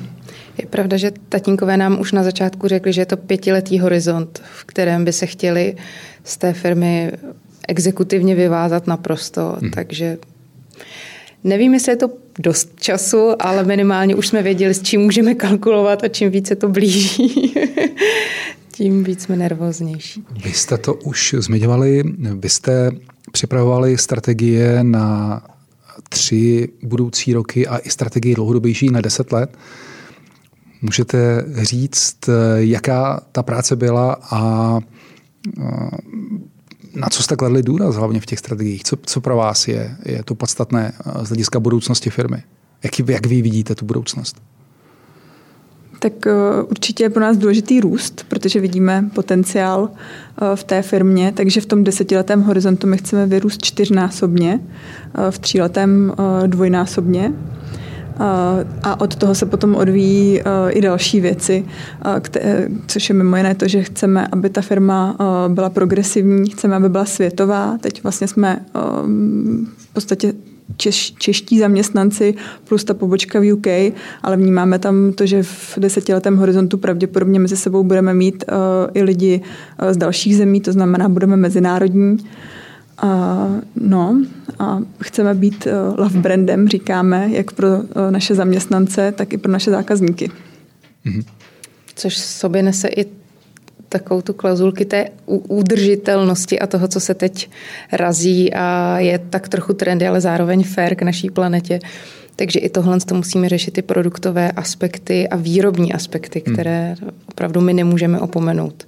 Je 0.57 0.67
pravda, 0.67 0.97
že 0.97 1.11
tatínkové 1.29 1.77
nám 1.77 1.99
už 1.99 2.11
na 2.11 2.23
začátku 2.23 2.67
řekli, 2.67 2.93
že 2.93 3.01
je 3.01 3.05
to 3.05 3.17
pětiletý 3.17 3.79
horizont, 3.79 4.41
v 4.59 4.63
kterém 4.63 5.05
by 5.05 5.13
se 5.13 5.25
chtěli 5.25 5.75
z 6.23 6.37
té 6.37 6.53
firmy 6.53 7.11
exekutivně 7.67 8.35
vyvázat 8.35 8.87
naprosto, 8.87 9.57
hmm. 9.61 9.71
takže 9.71 10.17
nevím, 11.43 11.73
jestli 11.73 11.91
je 11.91 11.95
to 11.95 12.09
dost 12.39 12.71
času, 12.79 13.31
ale 13.39 13.63
minimálně 13.63 14.15
už 14.15 14.27
jsme 14.27 14.43
věděli, 14.43 14.73
s 14.73 14.81
čím 14.81 15.01
můžeme 15.01 15.35
kalkulovat 15.35 16.03
a 16.03 16.07
čím 16.07 16.31
více 16.31 16.55
to 16.55 16.69
blíží, 16.69 17.53
tím 18.77 19.03
víc 19.03 19.21
jsme 19.21 19.35
nervóznější. 19.35 20.25
Vy 20.43 20.53
jste 20.53 20.77
to 20.77 20.93
už 20.93 21.35
zmiňovali, 21.39 22.03
vy 22.17 22.49
jste 22.49 22.91
připravovali 23.31 23.97
strategie 23.97 24.83
na 24.83 25.41
tři 26.09 26.69
budoucí 26.83 27.33
roky 27.33 27.67
a 27.67 27.77
i 27.77 27.89
strategii 27.89 28.35
dlouhodobější 28.35 28.89
na 28.89 29.01
deset 29.01 29.31
let. 29.31 29.57
Můžete 30.81 31.45
říct, 31.61 32.29
jaká 32.55 33.21
ta 33.31 33.43
práce 33.43 33.75
byla 33.75 34.17
a 34.31 34.79
na 36.95 37.09
co 37.09 37.23
jste 37.23 37.35
kladli 37.35 37.63
důraz 37.63 37.95
hlavně 37.95 38.19
v 38.19 38.25
těch 38.25 38.39
strategiích? 38.39 38.83
Co, 38.83 38.97
co 39.05 39.21
pro 39.21 39.35
vás 39.35 39.67
je, 39.67 39.97
je 40.05 40.23
to 40.23 40.35
podstatné 40.35 40.93
z 41.21 41.27
hlediska 41.27 41.59
budoucnosti 41.59 42.09
firmy? 42.09 42.43
Jak, 42.83 43.09
jak 43.09 43.25
vy 43.25 43.41
vidíte 43.41 43.75
tu 43.75 43.85
budoucnost? 43.85 44.41
Tak 45.99 46.13
určitě 46.69 47.03
je 47.03 47.09
pro 47.09 47.21
nás 47.21 47.37
důležitý 47.37 47.79
růst, 47.79 48.25
protože 48.29 48.59
vidíme 48.59 49.09
potenciál 49.15 49.89
v 50.55 50.63
té 50.63 50.81
firmě, 50.81 51.31
takže 51.35 51.61
v 51.61 51.65
tom 51.65 51.83
desetiletém 51.83 52.41
horizontu 52.41 52.87
my 52.87 52.97
chceme 52.97 53.25
vyrůst 53.25 53.61
čtyřnásobně, 53.61 54.59
v 55.29 55.39
tříletém 55.39 56.13
dvojnásobně. 56.47 57.33
A 58.83 58.99
od 58.99 59.15
toho 59.15 59.35
se 59.35 59.45
potom 59.45 59.75
odvíjí 59.75 60.41
i 60.69 60.81
další 60.81 61.21
věci, 61.21 61.65
což 62.87 63.09
je 63.09 63.15
mimo 63.15 63.37
jiné 63.37 63.55
to, 63.55 63.67
že 63.67 63.83
chceme, 63.83 64.27
aby 64.31 64.49
ta 64.49 64.61
firma 64.61 65.17
byla 65.47 65.69
progresivní, 65.69 66.49
chceme, 66.49 66.75
aby 66.75 66.89
byla 66.89 67.05
světová. 67.05 67.77
Teď 67.81 68.03
vlastně 68.03 68.27
jsme 68.27 68.65
v 69.77 69.93
podstatě 69.93 70.33
češ, 70.77 71.13
čeští 71.17 71.59
zaměstnanci 71.59 72.35
plus 72.67 72.83
ta 72.83 72.93
pobočka 72.93 73.39
v 73.39 73.53
UK, 73.53 73.67
ale 74.23 74.37
vnímáme 74.37 74.79
tam 74.79 75.13
to, 75.13 75.25
že 75.25 75.43
v 75.43 75.73
desetiletém 75.77 76.37
horizontu 76.37 76.77
pravděpodobně 76.77 77.39
mezi 77.39 77.57
sebou 77.57 77.83
budeme 77.83 78.13
mít 78.13 78.43
uh, 78.47 78.55
i 78.93 79.03
lidi 79.03 79.41
uh, 79.81 79.91
z 79.91 79.97
dalších 79.97 80.37
zemí, 80.37 80.61
to 80.61 80.71
znamená, 80.71 81.09
budeme 81.09 81.35
mezinárodní. 81.35 82.17
A, 82.97 83.47
no, 83.75 84.21
a 84.59 84.79
chceme 85.01 85.33
být 85.33 85.67
uh, 85.67 85.99
love 85.99 86.19
brandem, 86.19 86.67
říkáme, 86.67 87.29
jak 87.31 87.51
pro 87.51 87.67
uh, 87.67 87.83
naše 88.09 88.35
zaměstnance, 88.35 89.13
tak 89.17 89.33
i 89.33 89.37
pro 89.37 89.51
naše 89.51 89.71
zákazníky. 89.71 90.31
Mm-hmm. 91.05 91.23
Což 91.95 92.17
sobě 92.17 92.63
nese 92.63 92.87
i 92.87 93.05
takovou 93.89 94.21
tu 94.21 94.33
klauzulky 94.33 94.85
té 94.85 95.09
udržitelnosti 95.25 96.59
a 96.59 96.67
toho, 96.67 96.87
co 96.87 96.99
se 96.99 97.13
teď 97.13 97.49
razí 97.91 98.53
a 98.53 98.99
je 98.99 99.19
tak 99.19 99.49
trochu 99.49 99.73
trendy, 99.73 100.07
ale 100.07 100.21
zároveň 100.21 100.63
fair 100.63 100.95
k 100.95 101.01
naší 101.01 101.29
planetě. 101.29 101.79
Takže 102.35 102.59
i 102.59 102.69
tohle 102.69 102.99
to 102.99 103.15
musíme 103.15 103.49
řešit, 103.49 103.71
ty 103.71 103.81
produktové 103.81 104.51
aspekty 104.51 105.27
a 105.27 105.35
výrobní 105.35 105.93
aspekty, 105.93 106.43
hmm. 106.45 106.55
které 106.55 106.95
opravdu 107.29 107.61
my 107.61 107.73
nemůžeme 107.73 108.19
opomenout. 108.19 108.87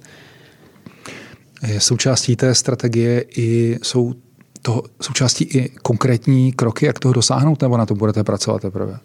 Je 1.66 1.80
součástí 1.80 2.36
té 2.36 2.54
strategie 2.54 3.24
i 3.36 3.78
jsou 3.82 4.14
to 4.62 4.82
součástí 5.00 5.44
i 5.44 5.68
konkrétní 5.68 6.52
kroky, 6.52 6.86
jak 6.86 6.98
toho 6.98 7.14
dosáhnout, 7.14 7.62
nebo 7.62 7.76
na 7.76 7.86
to 7.86 7.94
budete 7.94 8.24
pracovat 8.24 8.62
teprve? 8.62 8.98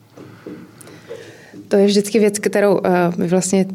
To 1.68 1.76
je 1.76 1.86
vždycky 1.86 2.20
věc, 2.20 2.40
kterou 2.40 2.74
uh, 2.74 2.82
my 3.18 3.28
vlastně 3.28 3.66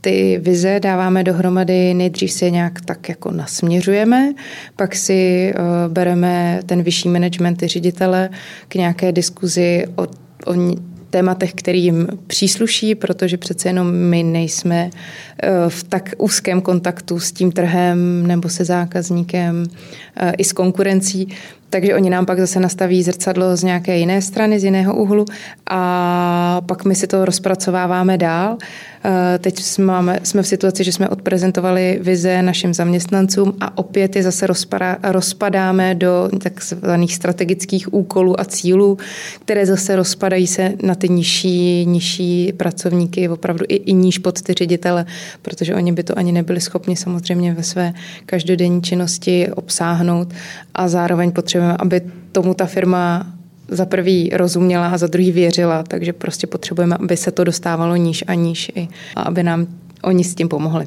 ty 0.00 0.40
vize 0.42 0.80
dáváme 0.80 1.24
dohromady, 1.24 1.94
nejdřív 1.94 2.32
si 2.32 2.44
je 2.44 2.50
nějak 2.50 2.80
tak 2.80 3.08
jako 3.08 3.30
nasměřujeme, 3.30 4.32
pak 4.76 4.94
si 4.94 5.52
uh, 5.58 5.92
bereme 5.92 6.60
ten 6.66 6.82
vyšší 6.82 7.08
management, 7.08 7.56
ty 7.56 7.68
ředitele 7.68 8.30
k 8.68 8.74
nějaké 8.74 9.12
diskuzi 9.12 9.86
o, 9.96 10.02
o 10.46 10.54
tématech, 11.10 11.54
který 11.54 11.84
jim 11.84 12.08
přísluší, 12.26 12.94
protože 12.94 13.36
přece 13.36 13.68
jenom 13.68 13.92
my 13.92 14.22
nejsme 14.22 14.90
eh, 15.42 15.50
v 15.68 15.84
tak 15.84 16.10
úzkém 16.18 16.60
kontaktu 16.60 17.20
s 17.20 17.32
tím 17.32 17.52
trhem 17.52 18.26
nebo 18.26 18.48
se 18.48 18.64
zákazníkem 18.64 19.66
eh, 20.16 20.32
i 20.38 20.44
s 20.44 20.52
konkurencí. 20.52 21.28
Takže 21.70 21.94
oni 21.94 22.10
nám 22.10 22.26
pak 22.26 22.40
zase 22.40 22.60
nastaví 22.60 23.02
zrcadlo 23.02 23.56
z 23.56 23.62
nějaké 23.62 23.98
jiné 23.98 24.22
strany, 24.22 24.60
z 24.60 24.64
jiného 24.64 24.96
úhlu 24.96 25.24
a 25.70 26.60
pak 26.66 26.84
my 26.84 26.94
si 26.94 27.06
to 27.06 27.24
rozpracováváme 27.24 28.18
dál. 28.18 28.56
Eh, 29.04 29.38
teď 29.38 29.58
jsme, 29.58 30.20
jsme 30.22 30.42
v 30.42 30.46
situaci, 30.46 30.84
že 30.84 30.92
jsme 30.92 31.08
odprezentovali 31.08 31.98
vize 32.02 32.42
našim 32.42 32.74
zaměstnancům 32.74 33.54
a 33.60 33.78
opět 33.78 34.16
je 34.16 34.22
zase 34.22 34.46
rozpada, 34.46 34.96
rozpadáme 35.02 35.94
do 35.94 36.28
takzvaných 36.42 37.14
strategických 37.14 37.94
úkolů 37.94 38.40
a 38.40 38.44
cílů, 38.44 38.98
které 39.44 39.66
zase 39.66 39.96
rozpadají 39.96 40.46
se 40.46 40.72
na 40.82 40.94
ty 40.94 41.08
nižší, 41.08 41.86
nižší 41.86 42.52
pracovníky, 42.56 43.28
opravdu 43.28 43.64
i, 43.68 43.74
i 43.74 43.92
níž 43.92 44.18
pod 44.18 44.42
ty 44.42 44.54
ředitele, 44.54 45.06
protože 45.42 45.74
oni 45.74 45.92
by 45.92 46.02
to 46.02 46.18
ani 46.18 46.32
nebyli 46.32 46.60
schopni 46.60 46.96
samozřejmě 46.96 47.54
ve 47.54 47.62
své 47.62 47.92
každodenní 48.26 48.82
činnosti 48.82 49.48
obsáhnout 49.54 50.28
a 50.74 50.88
zároveň 50.88 51.32
potřebujeme, 51.60 51.76
aby 51.78 52.00
tomu 52.32 52.54
ta 52.54 52.66
firma 52.66 53.26
za 53.68 53.86
prvý 53.86 54.30
rozuměla 54.32 54.88
a 54.88 54.98
za 54.98 55.06
druhý 55.06 55.32
věřila, 55.32 55.82
takže 55.82 56.12
prostě 56.12 56.46
potřebujeme, 56.46 56.96
aby 56.96 57.16
se 57.16 57.30
to 57.30 57.44
dostávalo 57.44 57.96
níž 57.96 58.24
a 58.26 58.34
níž 58.34 58.72
i, 58.74 58.88
a 59.16 59.22
aby 59.22 59.42
nám 59.42 59.66
oni 60.02 60.24
s 60.24 60.34
tím 60.34 60.48
pomohli. 60.48 60.86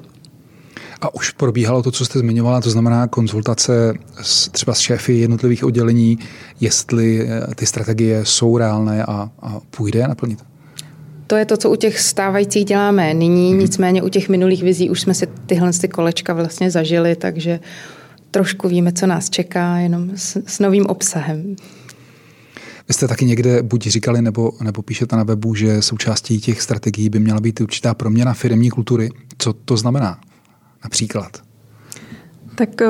A 1.01 1.15
už 1.15 1.31
probíhalo 1.31 1.83
to, 1.83 1.91
co 1.91 2.05
jste 2.05 2.19
zmiňovala, 2.19 2.61
to 2.61 2.69
znamená 2.69 3.07
konzultace 3.07 3.93
s, 4.21 4.49
třeba 4.49 4.73
s 4.73 4.79
šéfy 4.79 5.13
jednotlivých 5.13 5.63
oddělení, 5.63 6.19
jestli 6.59 7.27
eh, 7.27 7.55
ty 7.55 7.65
strategie 7.65 8.25
jsou 8.25 8.57
reálné 8.57 9.03
a, 9.03 9.29
a 9.41 9.59
půjde 9.69 9.99
je 9.99 10.07
naplnit? 10.07 10.39
To 11.27 11.35
je 11.35 11.45
to, 11.45 11.57
co 11.57 11.69
u 11.69 11.75
těch 11.75 11.99
stávajících 11.99 12.65
děláme 12.65 13.13
nyní, 13.13 13.51
hmm. 13.51 13.59
nicméně 13.59 14.03
u 14.03 14.09
těch 14.09 14.29
minulých 14.29 14.63
vizí 14.63 14.89
už 14.89 15.01
jsme 15.01 15.13
si 15.13 15.27
tyhle 15.45 15.73
ty 15.73 15.87
kolečka 15.87 16.33
vlastně 16.33 16.71
zažili, 16.71 17.15
takže 17.15 17.59
trošku 18.33 18.67
víme, 18.67 18.91
co 18.91 19.07
nás 19.07 19.29
čeká, 19.29 19.77
jenom 19.77 20.11
s, 20.15 20.41
s 20.47 20.59
novým 20.59 20.85
obsahem. 20.85 21.55
Vy 22.87 22.93
jste 22.93 23.07
taky 23.07 23.25
někde 23.25 23.63
buď 23.63 23.87
říkali, 23.87 24.21
nebo, 24.21 24.51
nebo 24.63 24.81
píšete 24.81 25.15
na 25.15 25.23
webu, 25.23 25.55
že 25.55 25.81
součástí 25.81 26.39
těch 26.39 26.61
strategií 26.61 27.09
by 27.09 27.19
měla 27.19 27.39
být 27.39 27.61
určitá 27.61 27.93
proměna 27.93 28.33
firmní 28.33 28.69
kultury. 28.69 29.09
Co 29.37 29.53
to 29.53 29.77
znamená 29.77 30.19
například? 30.83 31.41
Tak 32.55 32.81
eh, 32.81 32.87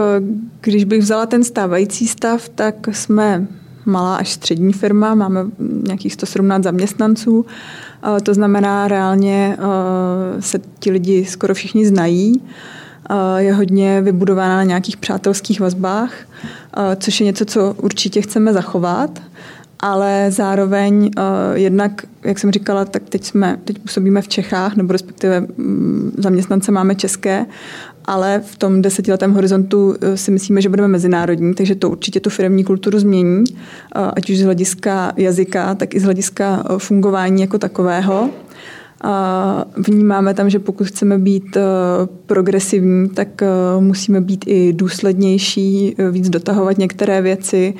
když 0.62 0.84
bych 0.84 1.02
vzala 1.02 1.26
ten 1.26 1.44
stávající 1.44 2.08
stav, 2.08 2.50
tak 2.50 2.88
jsme 2.92 3.48
malá 3.86 4.16
až 4.16 4.32
střední 4.32 4.74
firma, 4.74 5.16
máme 5.16 5.46
nějakých 5.60 6.14
117 6.14 6.64
zaměstnanců, 6.64 7.46
eh, 8.18 8.22
to 8.22 8.34
znamená 8.34 8.88
reálně 8.88 9.58
eh, 9.60 10.42
se 10.42 10.60
ti 10.80 10.92
lidi 10.92 11.26
skoro 11.26 11.54
všichni 11.54 11.86
znají, 11.86 12.42
je 13.38 13.54
hodně 13.54 14.02
vybudována 14.02 14.56
na 14.56 14.64
nějakých 14.64 14.98
přátelských 14.98 15.60
vazbách, 15.60 16.14
což 17.00 17.20
je 17.20 17.26
něco, 17.26 17.46
co 17.46 17.76
určitě 17.78 18.22
chceme 18.22 18.54
zachovat 18.54 19.20
ale 19.84 20.32
zároveň 20.32 20.96
uh, 21.04 21.12
jednak, 21.54 21.92
jak 22.24 22.40
jsem 22.40 22.52
říkala, 22.52 22.86
tak 22.86 23.04
teď 23.10 23.24
jsme, 23.24 23.60
teď 23.66 23.80
působíme 23.80 24.22
v 24.22 24.28
Čechách, 24.28 24.76
nebo 24.76 24.94
respektive 24.94 25.42
um, 25.42 26.12
zaměstnance 26.18 26.72
máme 26.72 26.96
české, 26.96 27.46
ale 28.06 28.42
v 28.46 28.58
tom 28.58 28.82
desetiletém 28.82 29.34
horizontu 29.34 29.96
si 30.16 30.32
myslíme, 30.32 30.62
že 30.62 30.70
budeme 30.70 30.88
mezinárodní, 30.88 31.54
takže 31.54 31.76
to 31.76 31.90
určitě 31.90 32.20
tu 32.20 32.30
firmní 32.30 32.64
kulturu 32.64 33.00
změní, 33.00 33.44
ať 34.16 34.30
už 34.30 34.38
z 34.38 34.44
hlediska 34.44 35.14
jazyka, 35.18 35.76
tak 35.76 35.94
i 35.96 36.00
z 36.00 36.04
hlediska 36.04 36.64
fungování 36.78 37.42
jako 37.42 37.58
takového. 37.58 38.30
A 39.04 39.66
vnímáme 39.88 40.34
tam, 40.34 40.50
že 40.50 40.60
pokud 40.60 40.88
chceme 40.88 41.18
být 41.18 41.58
eh, 41.58 41.62
progresivní, 42.26 43.10
tak 43.10 43.42
eh, 43.42 43.48
musíme 43.80 44.22
být 44.22 44.46
i 44.48 44.74
důslednější, 44.74 45.96
eh, 45.98 46.12
víc 46.12 46.30
dotahovat 46.30 46.78
některé 46.78 47.22
věci, 47.22 47.74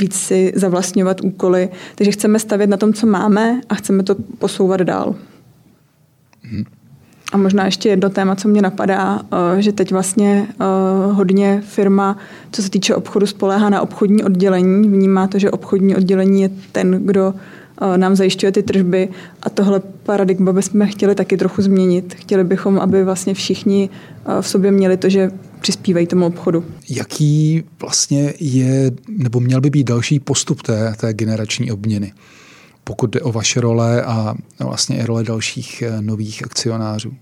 víc 0.00 0.14
si 0.14 0.52
zavlastňovat 0.56 1.20
úkoly. 1.20 1.68
Takže 1.94 2.12
chceme 2.12 2.38
stavět 2.38 2.70
na 2.70 2.76
tom, 2.76 2.92
co 2.92 3.06
máme 3.06 3.60
a 3.68 3.74
chceme 3.74 4.02
to 4.02 4.16
posouvat 4.38 4.80
dál. 4.80 5.14
Hmm. 6.42 6.64
A 7.32 7.36
možná 7.36 7.64
ještě 7.64 7.88
jedno 7.88 8.10
téma, 8.10 8.36
co 8.36 8.48
mě 8.48 8.62
napadá, 8.62 9.22
že 9.58 9.72
teď 9.72 9.92
vlastně 9.92 10.48
hodně 11.12 11.62
firma, 11.66 12.18
co 12.52 12.62
se 12.62 12.70
týče 12.70 12.94
obchodu, 12.94 13.26
spoléhá 13.26 13.70
na 13.70 13.80
obchodní 13.80 14.24
oddělení. 14.24 14.88
Vnímá 14.88 15.26
to, 15.26 15.38
že 15.38 15.50
obchodní 15.50 15.96
oddělení 15.96 16.42
je 16.42 16.50
ten, 16.72 17.06
kdo 17.06 17.34
nám 17.96 18.16
zajišťuje 18.16 18.52
ty 18.52 18.62
tržby 18.62 19.08
a 19.42 19.50
tohle 19.50 19.80
paradigma 20.02 20.52
bychom 20.52 20.86
chtěli 20.86 21.14
taky 21.14 21.36
trochu 21.36 21.62
změnit. 21.62 22.14
Chtěli 22.14 22.44
bychom, 22.44 22.78
aby 22.78 23.04
vlastně 23.04 23.34
všichni 23.34 23.90
v 24.40 24.48
sobě 24.48 24.70
měli 24.70 24.96
to, 24.96 25.08
že 25.08 25.30
přispívají 25.60 26.06
tomu 26.06 26.26
obchodu. 26.26 26.64
Jaký 26.90 27.64
vlastně 27.80 28.34
je, 28.40 28.90
nebo 29.08 29.40
měl 29.40 29.60
by 29.60 29.70
být 29.70 29.86
další 29.86 30.20
postup 30.20 30.62
té, 30.62 30.94
té 31.00 31.12
generační 31.14 31.72
obměny? 31.72 32.12
pokud 32.88 33.10
jde 33.10 33.20
o 33.20 33.32
vaše 33.32 33.60
role 33.60 34.02
a 34.02 34.34
vlastně 34.60 34.98
i 34.98 35.04
role 35.04 35.24
dalších 35.24 35.82
eh, 35.82 36.02
nových 36.02 36.44
akcionářů? 36.44 37.12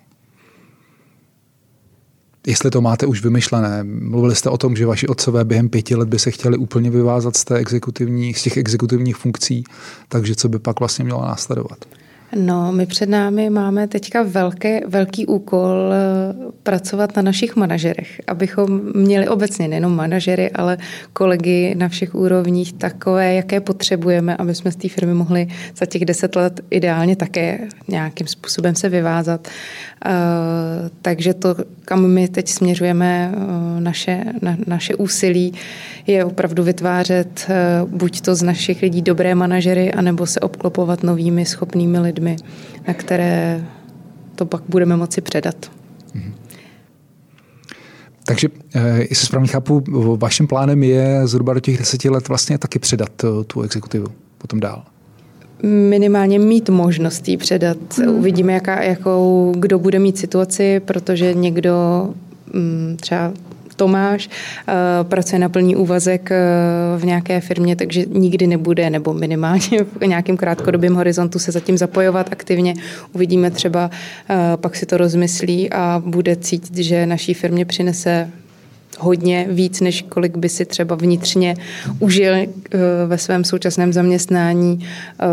Jestli 2.46 2.70
to 2.70 2.80
máte 2.80 3.06
už 3.06 3.22
vymyšlené. 3.22 3.84
Mluvili 3.84 4.34
jste 4.34 4.50
o 4.50 4.58
tom, 4.58 4.76
že 4.76 4.86
vaši 4.86 5.06
otcové 5.06 5.44
během 5.44 5.68
pěti 5.68 5.96
let 5.96 6.08
by 6.08 6.18
se 6.18 6.30
chtěli 6.30 6.56
úplně 6.56 6.90
vyvázat 6.90 7.36
z, 7.36 7.44
té 7.44 7.56
exekutivní, 7.56 8.34
z 8.34 8.42
těch 8.42 8.56
exekutivních 8.56 9.16
funkcí, 9.16 9.64
takže 10.08 10.34
co 10.34 10.48
by 10.48 10.58
pak 10.58 10.80
vlastně 10.80 11.04
mělo 11.04 11.22
následovat? 11.22 11.78
No, 12.34 12.72
my 12.72 12.86
před 12.86 13.08
námi 13.08 13.50
máme 13.50 13.88
teďka 13.88 14.22
velké, 14.22 14.80
velký 14.86 15.26
úkol 15.26 15.92
eh, 15.92 16.52
pracovat 16.62 17.16
na 17.16 17.22
našich 17.22 17.56
manažerech, 17.56 18.20
abychom 18.26 18.80
měli 18.94 19.28
obecně 19.28 19.68
nejenom 19.68 19.96
manažery, 19.96 20.50
ale 20.50 20.78
kolegy 21.12 21.74
na 21.74 21.88
všech 21.88 22.14
úrovních 22.14 22.72
takové, 22.72 23.34
jaké 23.34 23.60
potřebujeme, 23.60 24.36
aby 24.36 24.54
jsme 24.54 24.72
z 24.72 24.76
té 24.76 24.88
firmy 24.88 25.14
mohli 25.14 25.48
za 25.76 25.86
těch 25.86 26.04
deset 26.04 26.36
let 26.36 26.60
ideálně 26.70 27.16
také 27.16 27.58
nějakým 27.88 28.26
způsobem 28.26 28.74
se 28.74 28.88
vyvázat. 28.88 29.48
Eh, 30.06 30.10
takže 31.02 31.34
to, 31.34 31.54
kam 31.84 32.06
my 32.06 32.28
teď 32.28 32.48
směřujeme 32.48 33.32
eh, 33.34 33.80
naše, 33.80 34.24
na, 34.42 34.56
naše 34.66 34.94
úsilí, 34.94 35.52
je 36.06 36.24
opravdu 36.24 36.62
vytvářet 36.62 37.48
buď 37.86 38.20
to 38.20 38.34
z 38.34 38.42
našich 38.42 38.82
lidí 38.82 39.02
dobré 39.02 39.34
manažery, 39.34 39.92
anebo 39.92 40.26
se 40.26 40.40
obklopovat 40.40 41.02
novými 41.02 41.44
schopnými 41.44 41.98
lidmi 41.98 42.15
lidmi, 42.16 42.36
na 42.88 42.94
které 42.94 43.64
to 44.34 44.46
pak 44.46 44.62
budeme 44.68 44.96
moci 44.96 45.20
předat. 45.20 45.56
Mm-hmm. 46.14 46.32
Takže, 48.24 48.48
eh, 48.74 48.98
jestli 48.98 49.26
správně 49.26 49.48
chápu, 49.48 49.84
vaším 50.16 50.46
plánem 50.46 50.82
je 50.82 51.26
zhruba 51.26 51.54
do 51.54 51.60
těch 51.60 51.78
deseti 51.78 52.10
let 52.10 52.28
vlastně 52.28 52.58
taky 52.58 52.78
předat 52.78 53.24
eh, 53.24 53.44
tu 53.44 53.62
exekutivu 53.62 54.06
potom 54.38 54.60
dál. 54.60 54.82
Minimálně 55.62 56.38
mít 56.38 56.68
možnost 56.68 57.28
jí 57.28 57.36
předat. 57.36 57.98
Hmm. 57.98 58.08
Uvidíme, 58.08 58.52
jaká, 58.52 58.82
jakou, 58.82 59.54
kdo 59.58 59.78
bude 59.78 59.98
mít 59.98 60.18
situaci, 60.18 60.80
protože 60.80 61.34
někdo 61.34 62.08
mm, 62.52 62.96
třeba 63.00 63.32
Tomáš, 63.76 64.28
eh, 64.68 64.72
pracuje 65.02 65.38
na 65.38 65.48
plný 65.48 65.76
úvazek 65.76 66.30
eh, 66.30 66.36
v 66.98 67.04
nějaké 67.04 67.40
firmě, 67.40 67.76
takže 67.76 68.04
nikdy 68.08 68.46
nebude, 68.46 68.90
nebo 68.90 69.14
minimálně 69.14 69.84
v 70.00 70.06
nějakém 70.06 70.36
krátkodobém 70.36 70.94
horizontu 70.94 71.38
se 71.38 71.52
zatím 71.52 71.78
zapojovat 71.78 72.28
aktivně. 72.32 72.74
Uvidíme 73.12 73.50
třeba, 73.50 73.90
eh, 74.30 74.36
pak 74.56 74.76
si 74.76 74.86
to 74.86 74.96
rozmyslí 74.96 75.70
a 75.72 76.02
bude 76.06 76.36
cítit, 76.36 76.76
že 76.76 77.06
naší 77.06 77.34
firmě 77.34 77.64
přinese 77.64 78.30
hodně 78.98 79.46
víc, 79.50 79.80
než 79.80 80.04
kolik 80.08 80.36
by 80.36 80.48
si 80.48 80.64
třeba 80.64 80.96
vnitřně 80.96 81.54
užil 81.98 82.34
eh, 82.34 82.46
ve 83.06 83.18
svém 83.18 83.44
současném 83.44 83.92
zaměstnání. 83.92 84.78
Eh, 85.20 85.24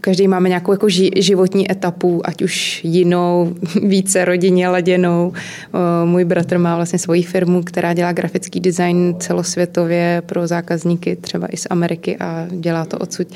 každý 0.00 0.28
máme 0.28 0.48
nějakou 0.48 0.72
jako 0.72 0.88
životní 1.16 1.70
etapu, 1.70 2.20
ať 2.24 2.42
už 2.42 2.80
jinou, 2.84 3.54
více 3.82 4.24
rodině 4.24 4.68
laděnou. 4.68 5.32
Eh, 5.34 6.06
můj 6.06 6.24
bratr 6.24 6.58
má 6.58 6.76
vlastně 6.76 6.98
svoji 6.98 7.22
firmu, 7.22 7.62
která 7.62 7.92
dělá 7.92 8.12
grafický 8.12 8.60
design 8.60 9.14
celosvětově 9.18 10.22
pro 10.26 10.46
zákazníky 10.46 11.16
třeba 11.16 11.46
i 11.46 11.56
z 11.56 11.66
Ameriky 11.70 12.16
a 12.16 12.46
dělá 12.50 12.84
to 12.84 12.98
odsud. 12.98 13.28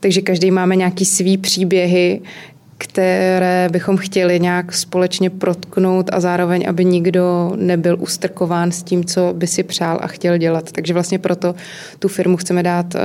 Takže 0.00 0.20
každý 0.20 0.50
máme 0.50 0.76
nějaký 0.76 1.04
svý 1.04 1.38
příběhy, 1.38 2.20
které 2.82 3.68
bychom 3.72 3.96
chtěli 3.96 4.40
nějak 4.40 4.72
společně 4.72 5.30
protknout 5.30 6.10
a 6.12 6.20
zároveň, 6.20 6.64
aby 6.68 6.84
nikdo 6.84 7.52
nebyl 7.56 7.96
ustrkován 8.00 8.72
s 8.72 8.82
tím, 8.82 9.04
co 9.04 9.32
by 9.36 9.46
si 9.46 9.62
přál 9.62 9.98
a 10.02 10.06
chtěl 10.06 10.38
dělat. 10.38 10.72
Takže 10.72 10.94
vlastně 10.94 11.18
proto 11.18 11.54
tu 11.98 12.08
firmu 12.08 12.36
chceme 12.36 12.62
dát 12.62 12.94
uh, 12.94 13.00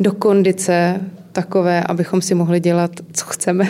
do 0.00 0.12
kondice 0.12 1.00
takové, 1.32 1.82
abychom 1.82 2.22
si 2.22 2.34
mohli 2.34 2.60
dělat, 2.60 2.90
co 3.12 3.24
chceme. 3.24 3.68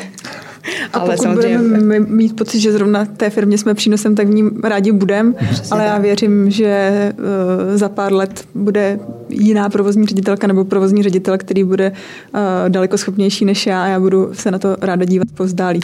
A 0.92 0.98
ale 0.98 1.16
pokud 1.16 1.22
samozřejmě... 1.22 1.58
budeme 1.58 2.00
mít 2.00 2.36
pocit, 2.36 2.60
že 2.60 2.72
zrovna 2.72 3.04
té 3.04 3.30
firmě 3.30 3.58
jsme 3.58 3.74
přínosem, 3.74 4.14
tak 4.14 4.28
v 4.28 4.34
ní 4.34 4.50
rádi 4.62 4.92
budeme, 4.92 5.32
ale 5.70 5.84
já 5.84 5.98
věřím, 5.98 6.50
že 6.50 7.12
uh, 7.18 7.76
za 7.76 7.88
pár 7.88 8.12
let 8.12 8.44
bude 8.54 9.00
jiná 9.28 9.68
provozní 9.68 10.06
ředitelka 10.06 10.46
nebo 10.46 10.64
provozní 10.64 11.02
ředitel, 11.02 11.38
který 11.38 11.64
bude 11.64 11.92
uh, 12.34 12.40
daleko 12.68 12.98
schopnější 12.98 13.44
než 13.44 13.66
já 13.66 13.84
a 13.84 13.86
já 13.86 14.00
budu 14.00 14.30
se 14.32 14.50
na 14.50 14.58
to 14.58 14.76
ráda 14.80 15.04
dívat 15.04 15.28
pozdálí. 15.34 15.80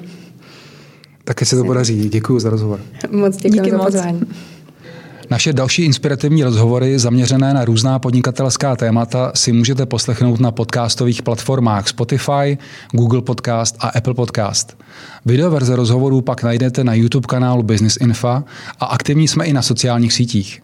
Také 1.25 1.45
se 1.45 1.57
to 1.57 1.65
podaří. 1.65 2.09
Děkuji 2.09 2.39
za 2.39 2.51
rozhovor. 2.51 2.81
Moc 3.11 3.37
děkuji 3.37 3.61
Díky 3.61 3.71
za 3.71 3.79
pozvání. 3.79 4.21
Naše 5.31 5.53
další 5.53 5.83
inspirativní 5.83 6.45
rozhovory 6.45 6.99
zaměřené 6.99 7.55
na 7.55 7.65
různá 7.65 7.99
podnikatelská 7.99 8.77
témata 8.77 9.33
si 9.35 9.53
můžete 9.53 9.87
poslechnout 9.87 10.41
na 10.41 10.51
podcastových 10.51 11.23
platformách 11.23 11.89
Spotify, 11.89 12.59
Google 12.93 13.23
Podcast 13.23 13.77
a 13.79 13.89
Apple 13.89 14.15
Podcast. 14.15 14.77
Videoverze 15.27 15.77
rozhovorů 15.77 16.21
pak 16.21 16.43
najdete 16.43 16.85
na 16.85 16.95
YouTube 16.95 17.27
kanálu 17.27 17.63
Business 17.63 17.97
Info 17.97 18.29
a 18.81 18.85
aktivní 18.87 19.29
jsme 19.29 19.45
i 19.45 19.53
na 19.53 19.63
sociálních 19.63 20.13
sítích. 20.13 20.64